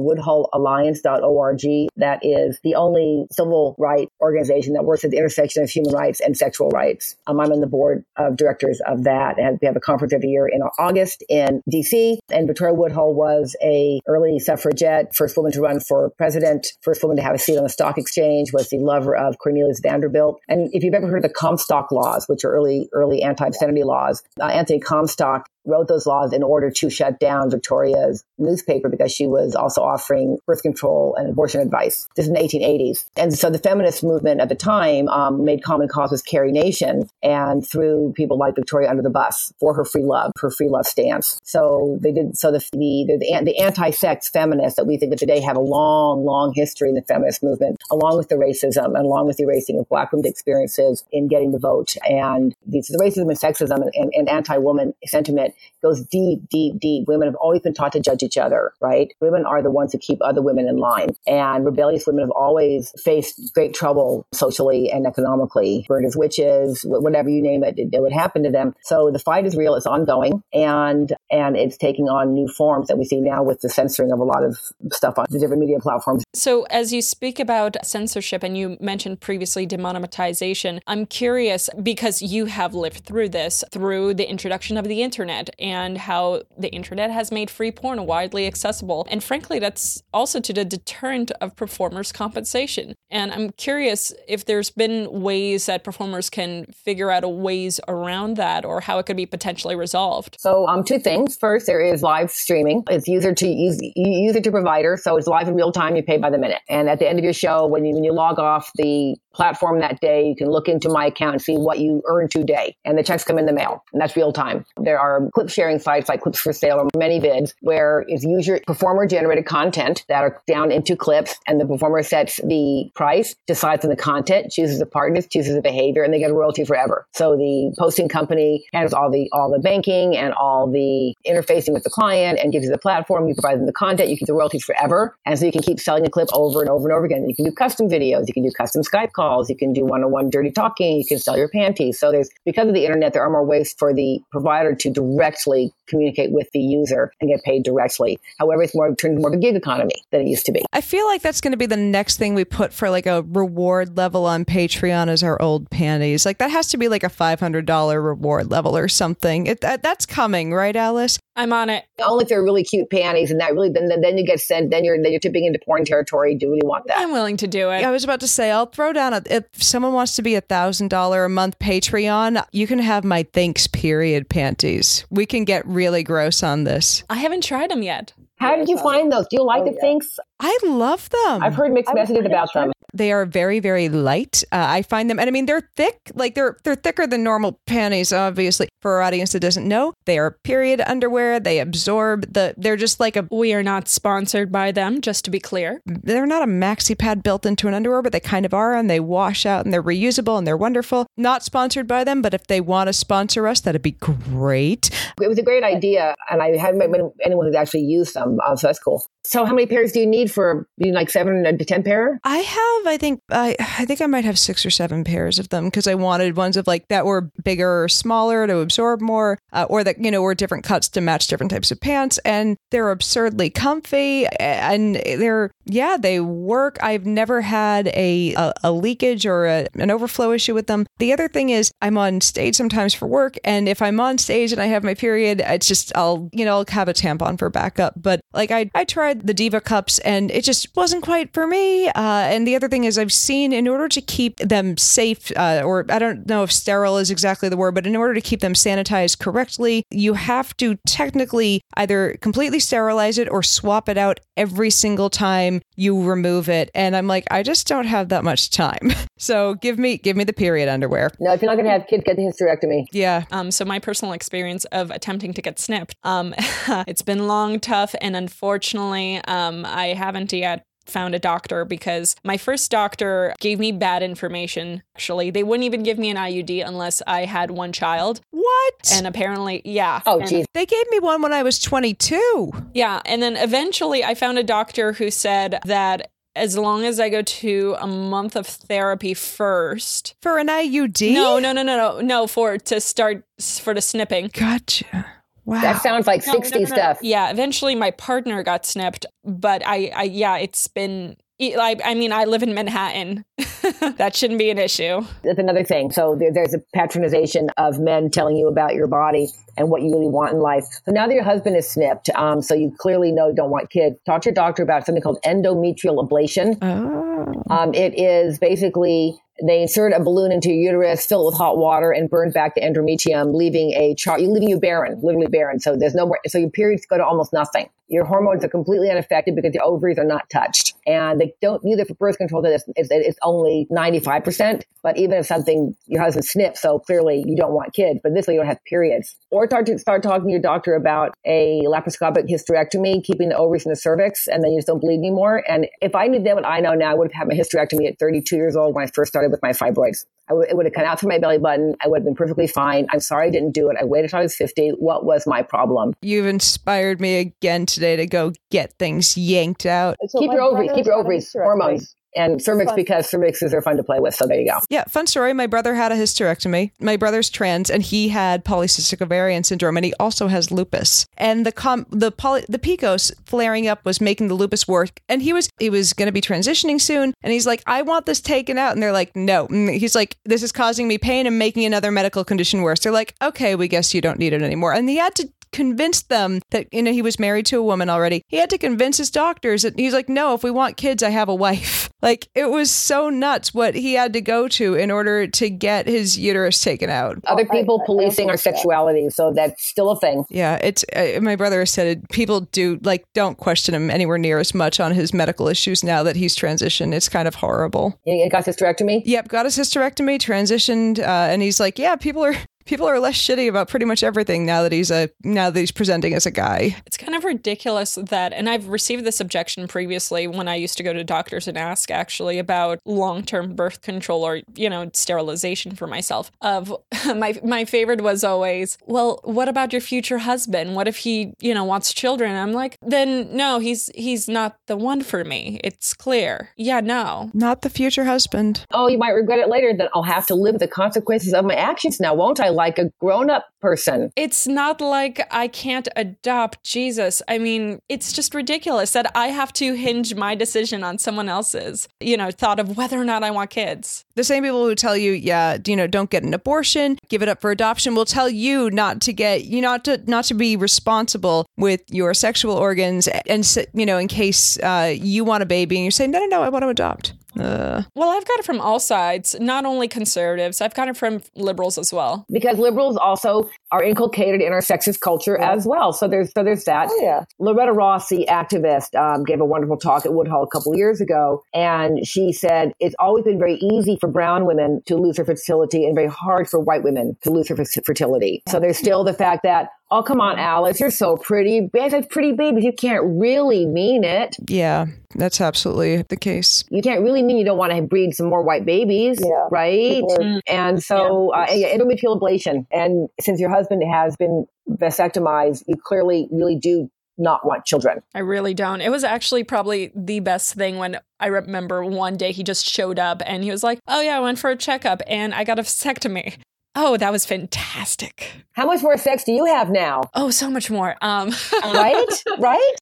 [0.60, 1.90] woodhullalliance.org.
[1.98, 6.20] That is the only civil rights organization that works at the intersection of human rights
[6.20, 7.16] and sexual rights.
[7.28, 10.30] Um, I'm on the board of directors of that, and we have a conference every
[10.30, 12.18] year in August in DC.
[12.32, 17.18] And Victoria Woodhull was a early suffragette, first woman to run for president, first woman
[17.18, 20.40] to have a seat on the stock exchange, was the lover of Cornelius Vanderbilt.
[20.48, 24.24] And if you've ever heard of the Comstock laws, which are early early anti-obscenity laws,
[24.40, 29.28] uh, Anthony Comstock wrote those laws in order to shut down Victoria's newspaper because she
[29.28, 32.08] was also offering birth control and abortion advice.
[32.16, 33.06] This is in the 1880s.
[33.18, 37.10] And so the feminist movement at the time um, made common cause with Carrie Nation
[37.24, 40.86] and threw people like Victoria under the bus for her free love, her free love
[40.86, 41.40] stance.
[41.44, 45.40] So they did, so the, the, the, the anti-sex feminists that we think of today
[45.42, 49.28] have a long, long history in the feminist movement, along with the racism and along
[49.28, 51.96] with the erasing of black women's experiences in getting the vote.
[52.08, 57.08] And the, the racism and sexism and, and, and anti-woman sentiment goes deep, deep, deep.
[57.08, 59.14] Women have always been taught to judge each other, right?
[59.22, 61.10] Women are the ones who keep other women in line.
[61.28, 67.30] And rebellious women have always faced great trouble socially and economically, burned as witches, whatever
[67.30, 68.74] you name it, it, it would happen to them.
[68.84, 72.98] So the fight is real, it's ongoing, and and it's taking on new forms that
[72.98, 74.58] we see now with the censoring of a lot of
[74.92, 76.24] stuff on the different media platforms.
[76.34, 82.46] So, as you speak about censorship and you mentioned previously demonetization, I'm curious because you
[82.46, 87.32] have lived through this through the introduction of the internet and how the internet has
[87.32, 89.08] made free porn widely accessible.
[89.10, 92.96] And frankly, that's also to the deterrent of performers' compensation.
[93.10, 98.66] And I'm curious if there's been ways that performers can figure out ways around that
[98.66, 100.38] or how it could be potentially resolved.
[100.40, 101.36] So, um, two things.
[101.36, 102.84] First, there is live streaming.
[102.90, 105.96] It's user to use, user to provider, so it's live in real time.
[105.96, 106.62] You pay by the minute.
[106.70, 109.80] And at the end of your show, when you when you log off the platform
[109.80, 112.98] that day, you can look into my account and see what you earned today, and
[112.98, 114.66] the checks come in the mail, and that's real time.
[114.78, 119.06] There are clip sharing sites like Clips for Sale or ManyVids where it's user performer
[119.06, 123.90] generated content that are down into clips, and the performer sets the price, decides on
[123.90, 127.06] the content, chooses the partners, chooses the behavior, and they get a royalty forever.
[127.14, 131.84] So the posting company handles all the all the banking and all the interfacing with
[131.84, 133.28] the client and gives you the platform.
[133.28, 135.80] You provide them the content, you keep the royalties forever, and so you can keep
[135.80, 137.28] selling a clip over and over and over again.
[137.28, 140.30] You can do custom videos, you can do custom Skype calls, you can do one-on-one
[140.30, 142.00] dirty talking, you can sell your panties.
[142.00, 145.72] So there's because of the internet, there are more ways for the provider to directly
[145.88, 148.18] communicate with the user and get paid directly.
[148.40, 150.64] However, it's more turned more of a gig economy than it used to be.
[150.74, 153.24] I feel like that's going to be the next thing we put for like a
[153.24, 156.26] reward level on Patreon is our old panties.
[156.26, 159.48] Like that has to be like a $500 reward level or something.
[159.48, 161.20] It, that, that's coming, right, Alice?
[161.38, 161.86] I'm on it.
[162.02, 164.72] Only if they're really cute panties, and that really then then, then you get sent.
[164.72, 166.34] Then you're then you're tipping into porn territory.
[166.36, 166.98] Do you really want that?
[166.98, 167.84] I'm willing to do it.
[167.84, 170.42] I was about to say, I'll throw down a, if someone wants to be a
[170.42, 175.06] thousand dollar a month Patreon, you can have my thanks period panties.
[175.10, 177.04] We can get really gross on this.
[177.10, 178.14] I haven't tried them yet.
[178.38, 179.28] How did you find those?
[179.30, 180.20] Do you like oh, the things?
[180.40, 181.44] I love them.
[181.44, 182.72] I've heard mixed messages about them.
[182.94, 186.34] they are very very light uh, i find them and i mean they're thick like
[186.36, 190.38] they're they're thicker than normal panties obviously for our audience that doesn't know they are
[190.44, 195.02] period underwear they absorb the they're just like a We are not sponsored by them,
[195.02, 195.82] just to be clear.
[195.86, 198.90] they're not a maxi pad built into an underwear but they kind of are and
[198.90, 202.48] they wash out and they're reusable and they're wonderful not sponsored by them but if
[202.48, 204.90] they want to sponsor us that'd be great
[205.22, 208.56] It was a great idea, and I haven't met anyone who's actually used them, uh,
[208.56, 209.06] so that's cool.
[209.24, 212.20] So, how many pairs do you need for you need like seven to ten pair?
[212.24, 215.40] i have have, I think, I I think I might have six or seven pairs
[215.40, 219.02] of them because I wanted ones of like that were bigger or smaller to absorb
[219.02, 222.18] more, uh, or that you know were different cuts to match different types of pants,
[222.20, 226.78] and they're absurdly comfy and they're yeah they work.
[226.82, 230.86] I've never had a a, a leakage or a, an overflow issue with them.
[231.00, 234.52] The other thing is I'm on stage sometimes for work, and if I'm on stage
[234.52, 237.50] and I have my period, it's just I'll you know I'll have a tampon for
[237.50, 237.94] backup.
[237.98, 241.88] But like I I tried the Diva cups and it just wasn't quite for me.
[241.90, 245.62] Uh, and the other thing is I've seen in order to keep them safe, uh,
[245.64, 248.42] or I don't know if sterile is exactly the word, but in order to keep
[248.42, 254.20] them sanitized correctly, you have to technically either completely sterilize it or swap it out
[254.38, 256.70] every single time you remove it.
[256.74, 258.92] And I'm like, I just don't have that much time.
[259.18, 261.12] so give me give me the period underwear.
[261.20, 262.86] No, if you're not going to have kids, get the hysterectomy.
[262.92, 263.26] Yeah.
[263.32, 266.34] Um, so my personal experience of attempting to get snipped, um,
[266.88, 272.38] it's been long, tough, and unfortunately, um, I haven't yet found a doctor because my
[272.38, 274.84] first doctor gave me bad information.
[274.96, 278.22] Actually, they wouldn't even give me an IUD unless I had one child.
[278.30, 278.92] What?
[278.94, 280.02] And apparently, yeah.
[280.06, 280.46] Oh, And- geez.
[280.54, 282.52] They gave me one when I was 22.
[282.76, 283.02] Yeah.
[283.06, 287.22] And then eventually I found a doctor who said that as long as I go
[287.22, 290.16] to a month of therapy first.
[290.22, 291.14] For an IUD?
[291.14, 293.24] No, no, no, no, no, no, for to start
[293.62, 294.30] for the snipping.
[294.34, 295.06] Gotcha.
[295.46, 295.62] Wow.
[295.62, 296.66] That sounds like No, no, 60s no, no.
[296.66, 297.00] stuff.
[297.02, 301.18] Yeah, eventually my partner got snipped, but I, I yeah, it's been.
[301.42, 303.26] I, I mean, I live in Manhattan.
[303.98, 305.06] that shouldn't be an issue.
[305.22, 305.92] That's another thing.
[305.92, 309.28] So there, there's a patronization of men telling you about your body
[309.58, 310.64] and what you really want in life.
[310.86, 313.70] So now that your husband is snipped, um, so you clearly know you don't want
[313.70, 316.58] kids, talk to your doctor about something called endometrial ablation.
[316.62, 317.44] oh.
[317.50, 321.58] Um, it is basically they insert a balloon into your uterus, fill it with hot
[321.58, 325.60] water, and burn back the endometrium, leaving a chart, leaving you barren, literally barren.
[325.60, 326.20] So there's no more.
[326.28, 327.70] So your periods go to almost nothing.
[327.88, 331.80] Your hormones are completely unaffected because your ovaries are not touched, and they don't use
[331.80, 332.42] it for birth control.
[332.42, 334.66] That it's, it's, it's only 95 percent.
[334.82, 338.28] But even if something your husband snips, so clearly you don't want kids, but this
[338.28, 339.16] way you don't have periods.
[339.32, 343.66] Or start to start talking to your doctor about a laparoscopic hysterectomy, keeping the ovaries
[343.66, 345.44] in the cervix, and then you just don't bleed anymore.
[345.48, 347.88] And if I knew then what I know now, I would have had my hysterectomy
[347.88, 350.06] at 32 years old when I first started with my fibroids.
[350.28, 351.76] I w- it would have come out through my belly button.
[351.84, 352.88] I would have been perfectly fine.
[352.92, 353.78] I'm sorry I didn't do it.
[353.80, 354.72] I waited until I was 50.
[354.72, 355.94] What was my problem?
[356.02, 359.98] You've inspired me again today to go get things yanked out.
[360.08, 362.76] So keep your ovaries, keep your had a ovaries, hormones, and cervix Fun.
[362.76, 364.16] because cervixes are fun to play with.
[364.16, 364.60] So there you go.
[364.70, 365.34] Yeah, fun story.
[365.34, 366.72] My brother had a hysterectomy.
[366.80, 371.06] My brother's trans, and he had polycystic ovarian syndrome, and he also has lupus.
[371.18, 375.00] And the com- the poly- the PCOS flaring up was making the lupus work.
[375.10, 378.06] And he was he was going to be transitioning soon, and he's like, "I want
[378.06, 381.28] this taken out," and they're like, "No." And he's like, "This is causing me pain
[381.28, 384.42] and making another medical condition worse." They're like, "Okay, we guess you don't need it
[384.42, 387.64] anymore." And he had to convince them that you know he was married to a
[387.64, 388.22] woman already.
[388.28, 391.10] He had to convince his doctors that he's like, "No, if we want kids, I
[391.10, 394.92] have a wife." Like it was so nuts what he had to go to in
[394.92, 397.18] order to get his uterus taken out.
[397.26, 399.10] Other I- people I- I policing our sexuality.
[399.10, 400.24] So that's still a thing.
[400.30, 404.38] Yeah, it's uh, my brother said it, people do like don't question him anywhere near
[404.38, 406.94] as much on his medical issues now that he's transitioned.
[406.94, 408.00] It's kind of horrible.
[408.06, 409.02] You you got hysterectomy?
[409.06, 412.36] Yep, got his hysterectomy, transitioned, uh, and he's like, yeah, people are
[412.66, 415.72] people are less shitty about pretty much everything now that he's a now that he's
[415.72, 416.76] presenting as a guy.
[416.86, 420.84] It's kind of ridiculous that, and I've received this objection previously when I used to
[420.84, 425.76] go to doctors and ask actually about long term birth control or, you know, sterilization
[425.76, 426.32] for myself.
[426.42, 426.74] Of
[427.16, 430.76] my, my favorite was always, well, what about your future husband?
[430.76, 432.36] What if he, you know, wants children?
[432.36, 435.60] I'm like, then no, he's, he's not the one for me.
[435.64, 436.50] It's clear.
[436.58, 437.30] Yeah, no.
[437.34, 438.66] Not the future husband.
[438.72, 439.74] Oh, you might regret it later.
[439.76, 442.50] Then I'll have to live the consequences of my actions now, won't I?
[442.56, 444.12] Like a grown up person.
[444.16, 447.22] It's not like I can't adopt Jesus.
[447.28, 451.88] I mean, it's just ridiculous that I have to hinge my decision on someone else's,
[452.00, 454.06] you know, thought of whether or not I want kids.
[454.16, 457.28] The same people who tell you, yeah, you know, don't get an abortion, give it
[457.28, 460.56] up for adoption, will tell you not to get you not to not to be
[460.56, 465.76] responsible with your sexual organs, and you know, in case uh, you want a baby
[465.78, 467.14] and you're saying, no, no, no, I want to adopt.
[467.40, 471.22] Uh, Well, I've got it from all sides, not only conservatives, I've got it from
[471.36, 472.26] liberals as well.
[472.32, 475.92] Because liberals also are inculcated in our sexist culture as well.
[475.94, 476.90] So there's so there's that.
[476.92, 477.26] Oh, yeah.
[477.40, 481.02] Loretta Ross, the activist, um, gave a wonderful talk at Woodhull a couple of years
[481.02, 485.26] ago, and she said it's always been very easy for brown women to lose their
[485.26, 488.44] fertility and very hard for white women to lose their fer- fertility.
[488.48, 491.62] So there's still the fact that, oh, come on, Alice, you're so pretty.
[491.72, 492.64] Babe has pretty babies.
[492.64, 494.36] You can't really mean it.
[494.50, 496.64] yeah, that's absolutely the case.
[496.70, 499.48] You can't really mean you don't want to breed some more white babies, Yeah.
[499.52, 500.02] right?
[500.02, 502.66] People are- And so, uh, yeah, endometrial ablation.
[502.72, 508.02] And since your husband has been vasectomized, you clearly really do not want children.
[508.14, 508.82] I really don't.
[508.82, 513.00] It was actually probably the best thing when I remember one day he just showed
[513.00, 515.58] up and he was like, Oh, yeah, I went for a checkup and I got
[515.58, 516.36] a vasectomy.
[516.76, 518.46] Oh, that was fantastic.
[518.54, 520.10] How much more sex do you have now?
[520.14, 520.96] Oh, so much more.
[521.02, 521.32] Um,
[521.64, 522.24] right?
[522.38, 522.74] Right?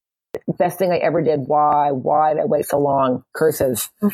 [0.57, 1.41] Best thing I ever did.
[1.41, 1.91] Why?
[1.91, 3.23] Why did I wait so long?
[3.33, 3.89] Curses.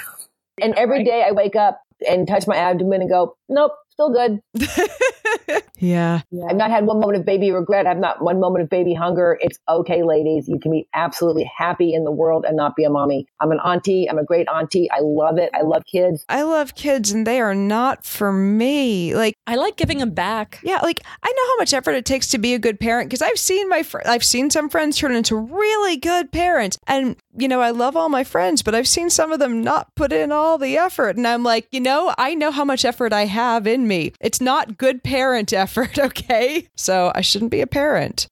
[0.61, 4.41] And every day I wake up and touch my abdomen and go, nope, still good.
[5.79, 6.21] yeah.
[6.49, 7.85] I've not had one moment of baby regret.
[7.85, 9.37] I've not one moment of baby hunger.
[9.41, 10.47] It's okay, ladies.
[10.47, 13.27] You can be absolutely happy in the world and not be a mommy.
[13.39, 14.09] I'm an auntie.
[14.09, 14.89] I'm a great auntie.
[14.91, 15.49] I love it.
[15.53, 16.25] I love kids.
[16.29, 19.15] I love kids and they are not for me.
[19.15, 20.59] Like I like giving them back.
[20.63, 23.21] Yeah, like I know how much effort it takes to be a good parent because
[23.21, 26.77] I've seen my fr- I've seen some friends turn into really good parents.
[26.87, 29.93] And you know, I love all my friends, but I've seen some of them not
[29.95, 33.13] put in all the effort and I'm like, you know, I know how much effort
[33.13, 34.13] I have in me.
[34.21, 36.67] It's not good parent effort, okay?
[36.77, 38.27] So I shouldn't be a parent.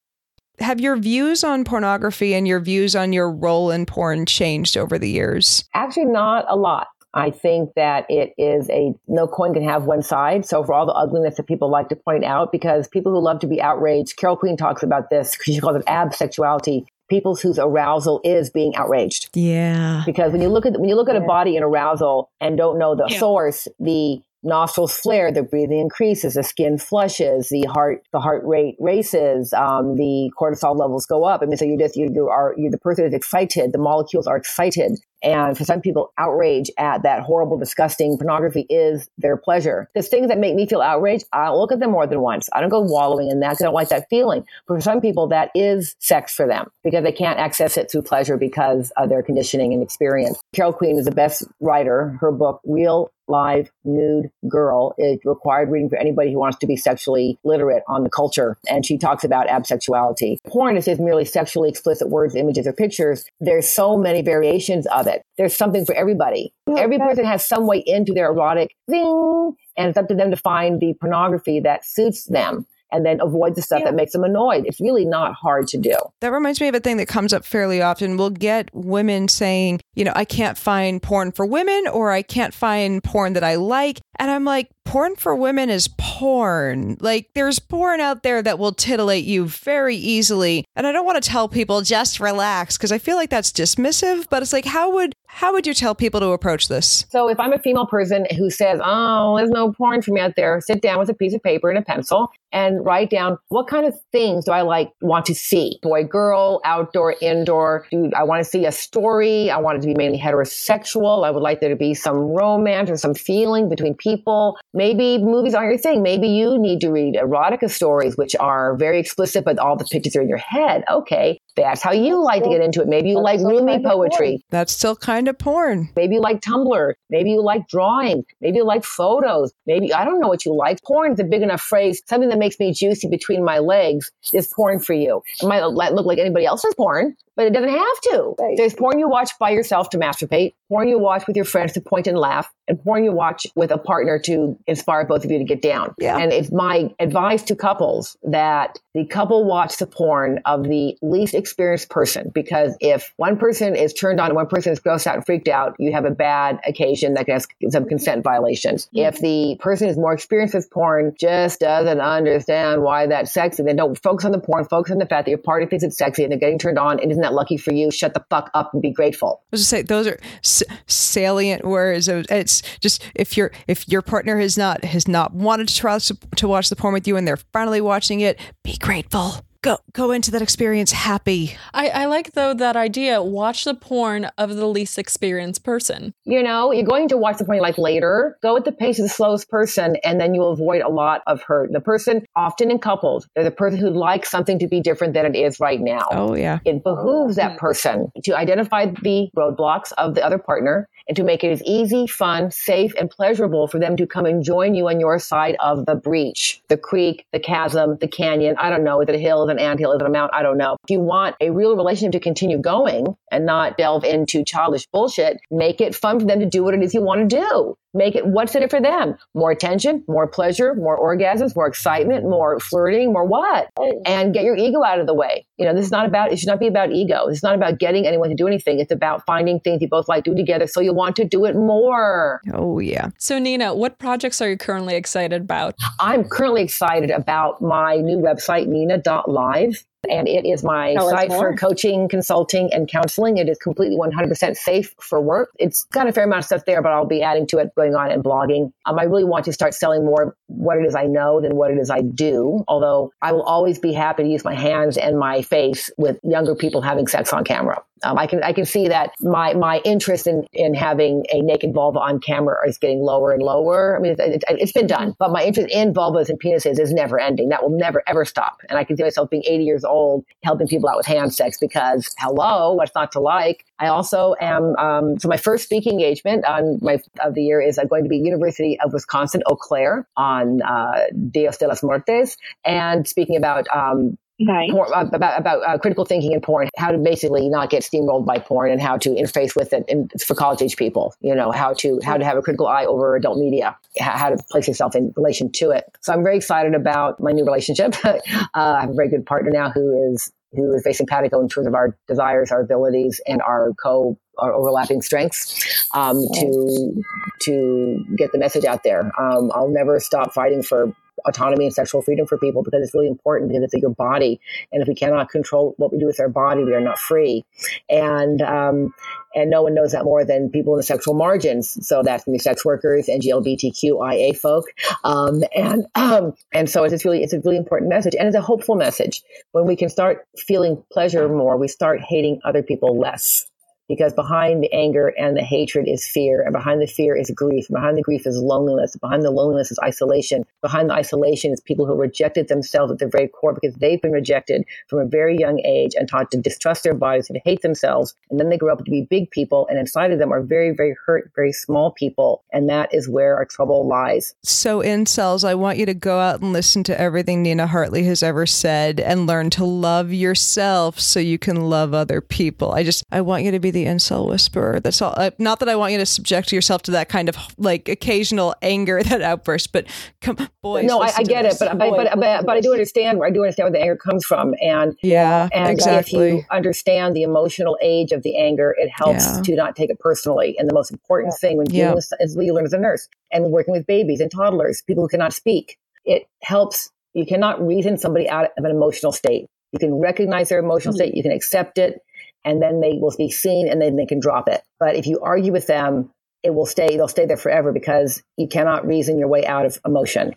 [0.60, 4.98] Have your views on pornography and your views on your role in porn changed over
[4.98, 5.66] the years?
[5.76, 6.88] Actually, not a lot.
[7.14, 10.46] I think that it is a no coin can have one side.
[10.46, 13.40] So for all the ugliness that people like to point out, because people who love
[13.40, 16.86] to be outraged, Carol Queen talks about this she calls it absexuality.
[17.10, 19.30] People whose arousal is being outraged.
[19.34, 20.04] Yeah.
[20.06, 22.78] Because when you look at when you look at a body in arousal and don't
[22.78, 23.20] know the Yeah.
[23.20, 28.76] source, the nostrils flare, the breathing increases, the skin flushes, the heart the heart rate
[28.80, 31.42] races, um, the cortisol levels go up.
[31.42, 34.28] I mean, so you just you, you are you the person is excited, the molecules
[34.28, 39.90] are excited, and for some people, outrage at that horrible, disgusting pornography is their pleasure.
[39.94, 41.26] There's things that make me feel outraged.
[41.34, 42.50] I'll look at them more than once.
[42.54, 44.46] I don't go wallowing in that 'cause I don't like that feeling.
[44.68, 48.04] But for some people, that is sex for them because they can't access it through
[48.04, 50.40] pleasure because of their conditioning and experience.
[50.54, 52.18] Carol Queen is the best writer.
[52.22, 56.76] Her book, Real Live Nude Girl, is required reading for anybody who wants to be
[56.76, 58.58] sexually literate on the culture.
[58.70, 60.38] And she talks about absexuality.
[60.48, 63.26] Porn is just merely sexually explicit words, images, or pictures.
[63.40, 65.24] There's so many variations of it.
[65.38, 66.54] There's something for everybody.
[66.78, 70.38] Every person has some way into their erotic thing, and it's up to them to
[70.38, 74.66] find the pornography that suits them and then avoid the stuff that makes them annoyed.
[74.66, 75.96] It's really not hard to do.
[76.22, 78.18] That reminds me of a thing that comes up fairly often.
[78.18, 82.54] We'll get women saying, you know, I can't find porn for women or I can't
[82.54, 84.00] find porn that I like.
[84.20, 86.96] And I'm like, porn for women is porn.
[87.02, 90.64] Like, there's porn out there that will titillate you very easily.
[90.78, 94.28] And I don't want to tell people just relax because I feel like that's dismissive,
[94.30, 97.06] but it's like, how would how would you tell people to approach this?
[97.10, 100.34] So if I'm a female person who says, "Oh, there's no porn for me out
[100.36, 103.68] there," sit down with a piece of paper and a pencil and write down what
[103.68, 105.80] kind of things do I like want to see?
[105.84, 107.86] Boy, girl, outdoor, indoor.
[107.92, 109.52] Do I want to see a story?
[109.52, 111.26] I want it to be mainly heterosexual.
[111.26, 114.58] I would like there to be some romance or some feeling between people.
[114.78, 116.04] Maybe movies aren't your thing.
[116.04, 120.16] Maybe you need to read erotica stories, which are very explicit, but all the pictures
[120.16, 120.84] are in your head.
[120.88, 122.88] Okay, that's how you like to get into it.
[122.88, 124.46] Maybe you like Rumi poetry.
[124.52, 125.90] That's still kind of porn.
[125.96, 126.94] Maybe you like Tumblr.
[127.10, 128.24] Maybe you like drawing.
[128.40, 129.52] Maybe you like photos.
[129.66, 130.84] Maybe I don't know what you like.
[130.84, 132.04] Porn is a big enough phrase.
[132.06, 135.24] Something that makes me juicy between my legs is porn for you.
[135.42, 138.36] It might look like anybody else's porn, but it doesn't have to.
[138.58, 141.82] There's porn you watch by yourself to masturbate, porn you watch with your friends to
[141.82, 145.38] point and laugh, and porn you watch with a partner to inspire both of you
[145.38, 145.94] to get down.
[145.98, 146.18] Yeah.
[146.18, 151.34] And it's my advice to couples that the couple watch the porn of the least
[151.34, 155.16] experienced person because if one person is turned on and one person is grossed out
[155.16, 158.90] and freaked out, you have a bad occasion that can have some consent violations.
[158.94, 163.76] If the person is more experienced with porn, just doesn't understand why that's sexy, then
[163.76, 166.24] don't focus on the porn, focus on the fact that your partner thinks it's sexy
[166.24, 167.92] and they're getting turned on and isn't that lucky for you?
[167.92, 169.42] Shut the fuck up and be grateful.
[169.44, 172.08] I was just say those are s- salient words.
[172.08, 176.48] It's just if your if your partner has not has not wanted to try to
[176.48, 179.44] watch the porn with you and they're finally watching it, be grateful.
[179.64, 181.58] Go go into that experience happy.
[181.74, 183.22] I, I like though that idea.
[183.24, 186.14] Watch the porn of the least experienced person.
[186.26, 188.38] You know, you're going to watch the porn you like later.
[188.44, 191.42] Go at the pace of the slowest person, and then you'll avoid a lot of
[191.42, 191.72] hurt.
[191.74, 195.26] The person, often in couples, they're the person who likes something to be different than
[195.26, 196.08] it is right now.
[196.12, 196.60] Oh yeah.
[196.64, 197.58] It behooves that hmm.
[197.58, 202.08] person to identify the roadblocks of the other partner and to make it as easy,
[202.08, 205.86] fun, safe, and pleasurable for them to come and join you on your side of
[205.86, 208.56] the breach, the creek, the chasm, the canyon.
[208.58, 209.02] I don't know.
[209.02, 209.44] Is it a hill?
[209.44, 209.94] Is it an anthill?
[209.94, 210.32] Is it a mount?
[210.34, 210.78] I don't know.
[210.84, 215.40] If you want a real relationship to continue going and not delve into childish bullshit,
[215.50, 217.78] make it fun for them to do what it is you want to do.
[217.94, 219.18] Make it what's in it for them?
[219.34, 223.70] More attention, more pleasure, more orgasms, more excitement, more flirting, more what?
[224.06, 225.48] And get your ego out of the way.
[225.58, 227.28] You know, this is not about, it should not be about ego.
[227.28, 228.80] It's not about getting anyone to do anything.
[228.80, 231.46] It's about finding things you both like to do together so you want to do
[231.46, 232.42] it more.
[232.54, 233.10] Oh yeah.
[233.18, 235.76] So Nina, what projects are you currently excited about?
[236.00, 239.84] I'm currently excited about my new website, nina.live.
[240.10, 243.38] and it is my site for coaching, consulting, and counseling.
[243.38, 245.52] It is completely 100% safe for work.
[245.60, 247.96] It's got a fair amount of stuff there, but I'll be adding to it going
[247.96, 248.72] on and blogging.
[248.86, 251.72] Um, I really want to start selling more what it is I know than what
[251.72, 252.64] it is I do.
[252.68, 256.56] Although I will always be happy to use my hands and my face with younger
[256.56, 257.82] people having sex on camera.
[258.04, 261.74] Um, I can I can see that my my interest in in having a naked
[261.74, 263.98] vulva on camera is getting lower and lower.
[263.98, 266.94] I mean, it, it, has been done, but my interest in vulvas and penises is
[266.94, 267.50] never ending.
[267.50, 268.58] That will never ever stop.
[268.70, 271.58] And I can see myself being 80 years old helping people out with hand sex
[271.60, 273.66] because hello, what's not to like?
[273.80, 274.76] I also am.
[274.78, 278.10] Um, so my first speaking engagement on my of the year is I'm going to
[278.10, 283.68] be University of Wisconsin Eau Claire on uh, Dios de las Muertes and speaking about
[283.74, 284.72] um, Nice.
[284.72, 288.26] Porn, uh, about about uh, critical thinking in porn, how to basically not get steamrolled
[288.26, 291.16] by porn, and how to interface with it in, for college age people.
[291.22, 294.38] You know how to how to have a critical eye over adult media, how, to
[294.52, 295.86] place yourself in relation to it.
[296.02, 297.96] So I'm very excited about my new relationship.
[298.06, 298.20] uh,
[298.54, 301.74] I have a very good partner now who is who is simpatico in terms of
[301.74, 307.04] our desires, our abilities, and our co our overlapping strengths um, to
[307.42, 309.12] to get the message out there.
[309.20, 310.94] Um, I'll never stop fighting for
[311.26, 314.40] autonomy and sexual freedom for people because it's really important because it's your body.
[314.72, 317.46] And if we cannot control what we do with our body, we are not free.
[317.90, 318.94] And, um,
[319.36, 321.78] and no one knows that more than people in the sexual margins.
[321.88, 324.66] So that's the sex workers and GLBTQIA folk.
[325.04, 328.42] Um, and, um, and so it's really, it's a really important message and it's a
[328.42, 329.22] hopeful message.
[329.52, 333.46] When we can start feeling pleasure more, we start hating other people less
[333.88, 337.68] because behind the anger and the hatred is fear and behind the fear is grief
[337.70, 340.46] behind the grief is loneliness behind the loneliness is isolation.
[340.62, 344.12] Behind the isolation is people who rejected themselves at their very core because they've been
[344.12, 347.62] rejected from a very young age and taught to distrust their bodies and to hate
[347.62, 350.42] themselves and then they grow up to be big people and inside of them are
[350.42, 354.36] very very hurt very small people and that is where our trouble lies.
[354.44, 358.24] So incels i want you to go out and listen to everything nina hartley has
[358.24, 362.72] ever said and learn to love yourself so you can love other people.
[362.72, 364.80] I just i want you to be the incel whisperer.
[364.80, 365.14] That's all.
[365.16, 368.56] Uh, not that I want you to subject yourself to that kind of like occasional
[368.62, 369.86] anger, that outburst, but
[370.22, 370.86] come, boys.
[370.86, 373.32] No, I, I, get it, but but, but, but but I do understand where I
[373.32, 376.28] do understand where the anger comes from, and yeah, and exactly.
[376.30, 379.42] if you understand the emotional age of the anger, it helps yeah.
[379.44, 380.56] to not take it personally.
[380.58, 381.50] And the most important yeah.
[381.50, 381.94] thing when dealing yeah.
[381.94, 385.04] with, is what you learn as a nurse and working with babies and toddlers, people
[385.04, 385.78] who cannot speak.
[386.04, 386.90] It helps.
[387.14, 389.48] You cannot reason somebody out of an emotional state.
[389.72, 391.10] You can recognize their emotional mm-hmm.
[391.10, 391.16] state.
[391.16, 392.02] You can accept it
[392.46, 394.62] and then they will be seen and then they can drop it.
[394.80, 396.12] But if you argue with them,
[396.44, 399.80] it will stay, they'll stay there forever because you cannot reason your way out of
[399.86, 400.36] emotion.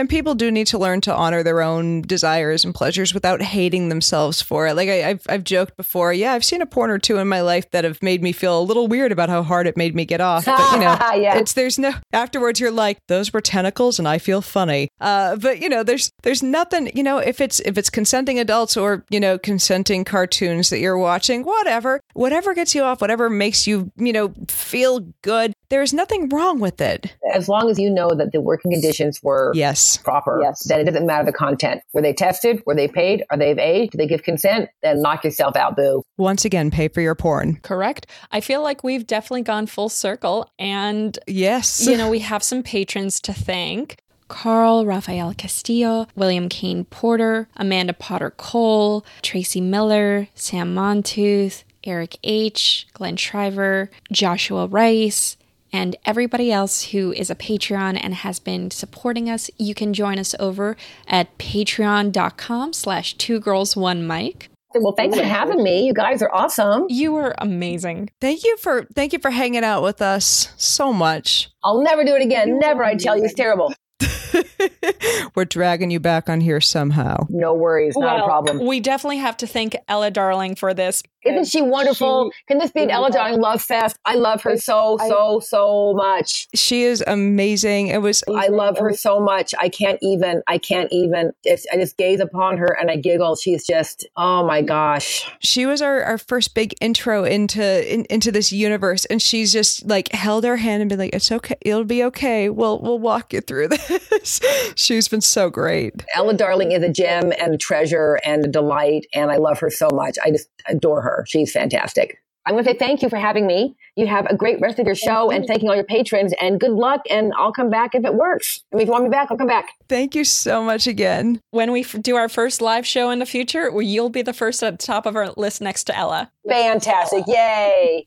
[0.00, 3.90] And people do need to learn to honor their own desires and pleasures without hating
[3.90, 4.72] themselves for it.
[4.72, 7.42] Like I, have I've joked before, yeah, I've seen a porn or two in my
[7.42, 10.06] life that have made me feel a little weird about how hard it made me
[10.06, 10.46] get off.
[10.46, 11.36] But you know, yeah.
[11.36, 12.60] it's there's no afterwards.
[12.60, 14.88] You're like, those were tentacles, and I feel funny.
[15.02, 16.90] Uh, but you know, there's there's nothing.
[16.96, 20.96] You know, if it's if it's consenting adults or you know consenting cartoons that you're
[20.96, 25.52] watching, whatever, whatever gets you off, whatever makes you you know feel good.
[25.68, 27.14] There's nothing wrong with it.
[27.34, 30.64] As long as you know that the working conditions were yes proper, yes.
[30.64, 31.82] then it doesn't matter the content.
[31.92, 32.62] Were they tested?
[32.66, 33.24] Were they paid?
[33.30, 33.90] Are they of age?
[33.90, 34.70] Do they give consent?
[34.82, 36.02] Then knock yourself out, boo.
[36.16, 37.56] Once again, pay for your porn.
[37.62, 38.06] Correct.
[38.32, 40.50] I feel like we've definitely gone full circle.
[40.58, 43.96] And yes, you know, we have some patrons to thank.
[44.28, 52.86] Carl Rafael Castillo, William Kane Porter, Amanda Potter Cole, Tracy Miller, Sam Montooth, Eric H.,
[52.92, 55.36] Glenn Shriver, Joshua Rice,
[55.72, 60.18] and everybody else who is a Patreon and has been supporting us, you can join
[60.18, 64.48] us over at patreon.com slash two girls one mic.
[64.74, 65.84] Well, thanks for having me.
[65.84, 66.86] You guys are awesome.
[66.88, 68.10] You were amazing.
[68.20, 71.50] Thank you for thank you for hanging out with us so much.
[71.64, 72.58] I'll never do it again.
[72.58, 73.74] Never, I tell you, it's terrible.
[75.34, 77.26] We're dragging you back on here somehow.
[77.28, 78.66] No worries, not well, a problem.
[78.66, 81.02] We definitely have to thank Ella Darling for this.
[81.24, 82.30] Isn't she wonderful?
[82.32, 83.96] She, Can this be an Ella Darling love fest?
[84.04, 86.48] I love her so, so, so much.
[86.54, 87.88] She is amazing.
[87.88, 88.24] It was.
[88.28, 89.54] I love her so much.
[89.60, 90.42] I can't even.
[90.46, 91.32] I can't even.
[91.44, 93.36] It's, I just gaze upon her and I giggle.
[93.36, 94.06] She's just.
[94.16, 95.30] Oh my gosh.
[95.40, 99.86] She was our, our first big intro into in, into this universe, and she's just
[99.86, 101.56] like held our hand and been like, "It's okay.
[101.60, 102.48] It'll be okay.
[102.48, 104.40] We'll we'll walk you through this."
[104.74, 106.04] she's been so great.
[106.14, 109.70] Ella Darling is a gem and a treasure and a delight, and I love her
[109.70, 110.16] so much.
[110.24, 111.09] I just adore her.
[111.26, 112.18] She's fantastic.
[112.46, 113.76] I'm going to say thank you for having me.
[113.96, 116.70] You have a great rest of your show and thanking all your patrons and good
[116.70, 117.02] luck.
[117.10, 118.64] And I'll come back if it works.
[118.72, 119.68] I mean, if you want me back, I'll come back.
[119.88, 121.40] Thank you so much again.
[121.50, 124.78] When we do our first live show in the future, you'll be the first at
[124.80, 126.32] the top of our list next to Ella.
[126.48, 127.24] Fantastic.
[127.26, 128.06] Yay.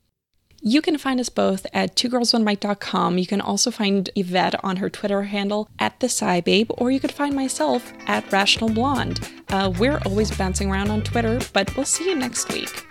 [0.66, 3.18] You can find us both at twogirlsonemic.com.
[3.18, 7.12] You can also find Yvette on her Twitter handle at the SciBabe, or you could
[7.12, 9.20] find myself at Rational Blonde.
[9.50, 12.88] Uh, we're always bouncing around on Twitter, but we'll see you next week.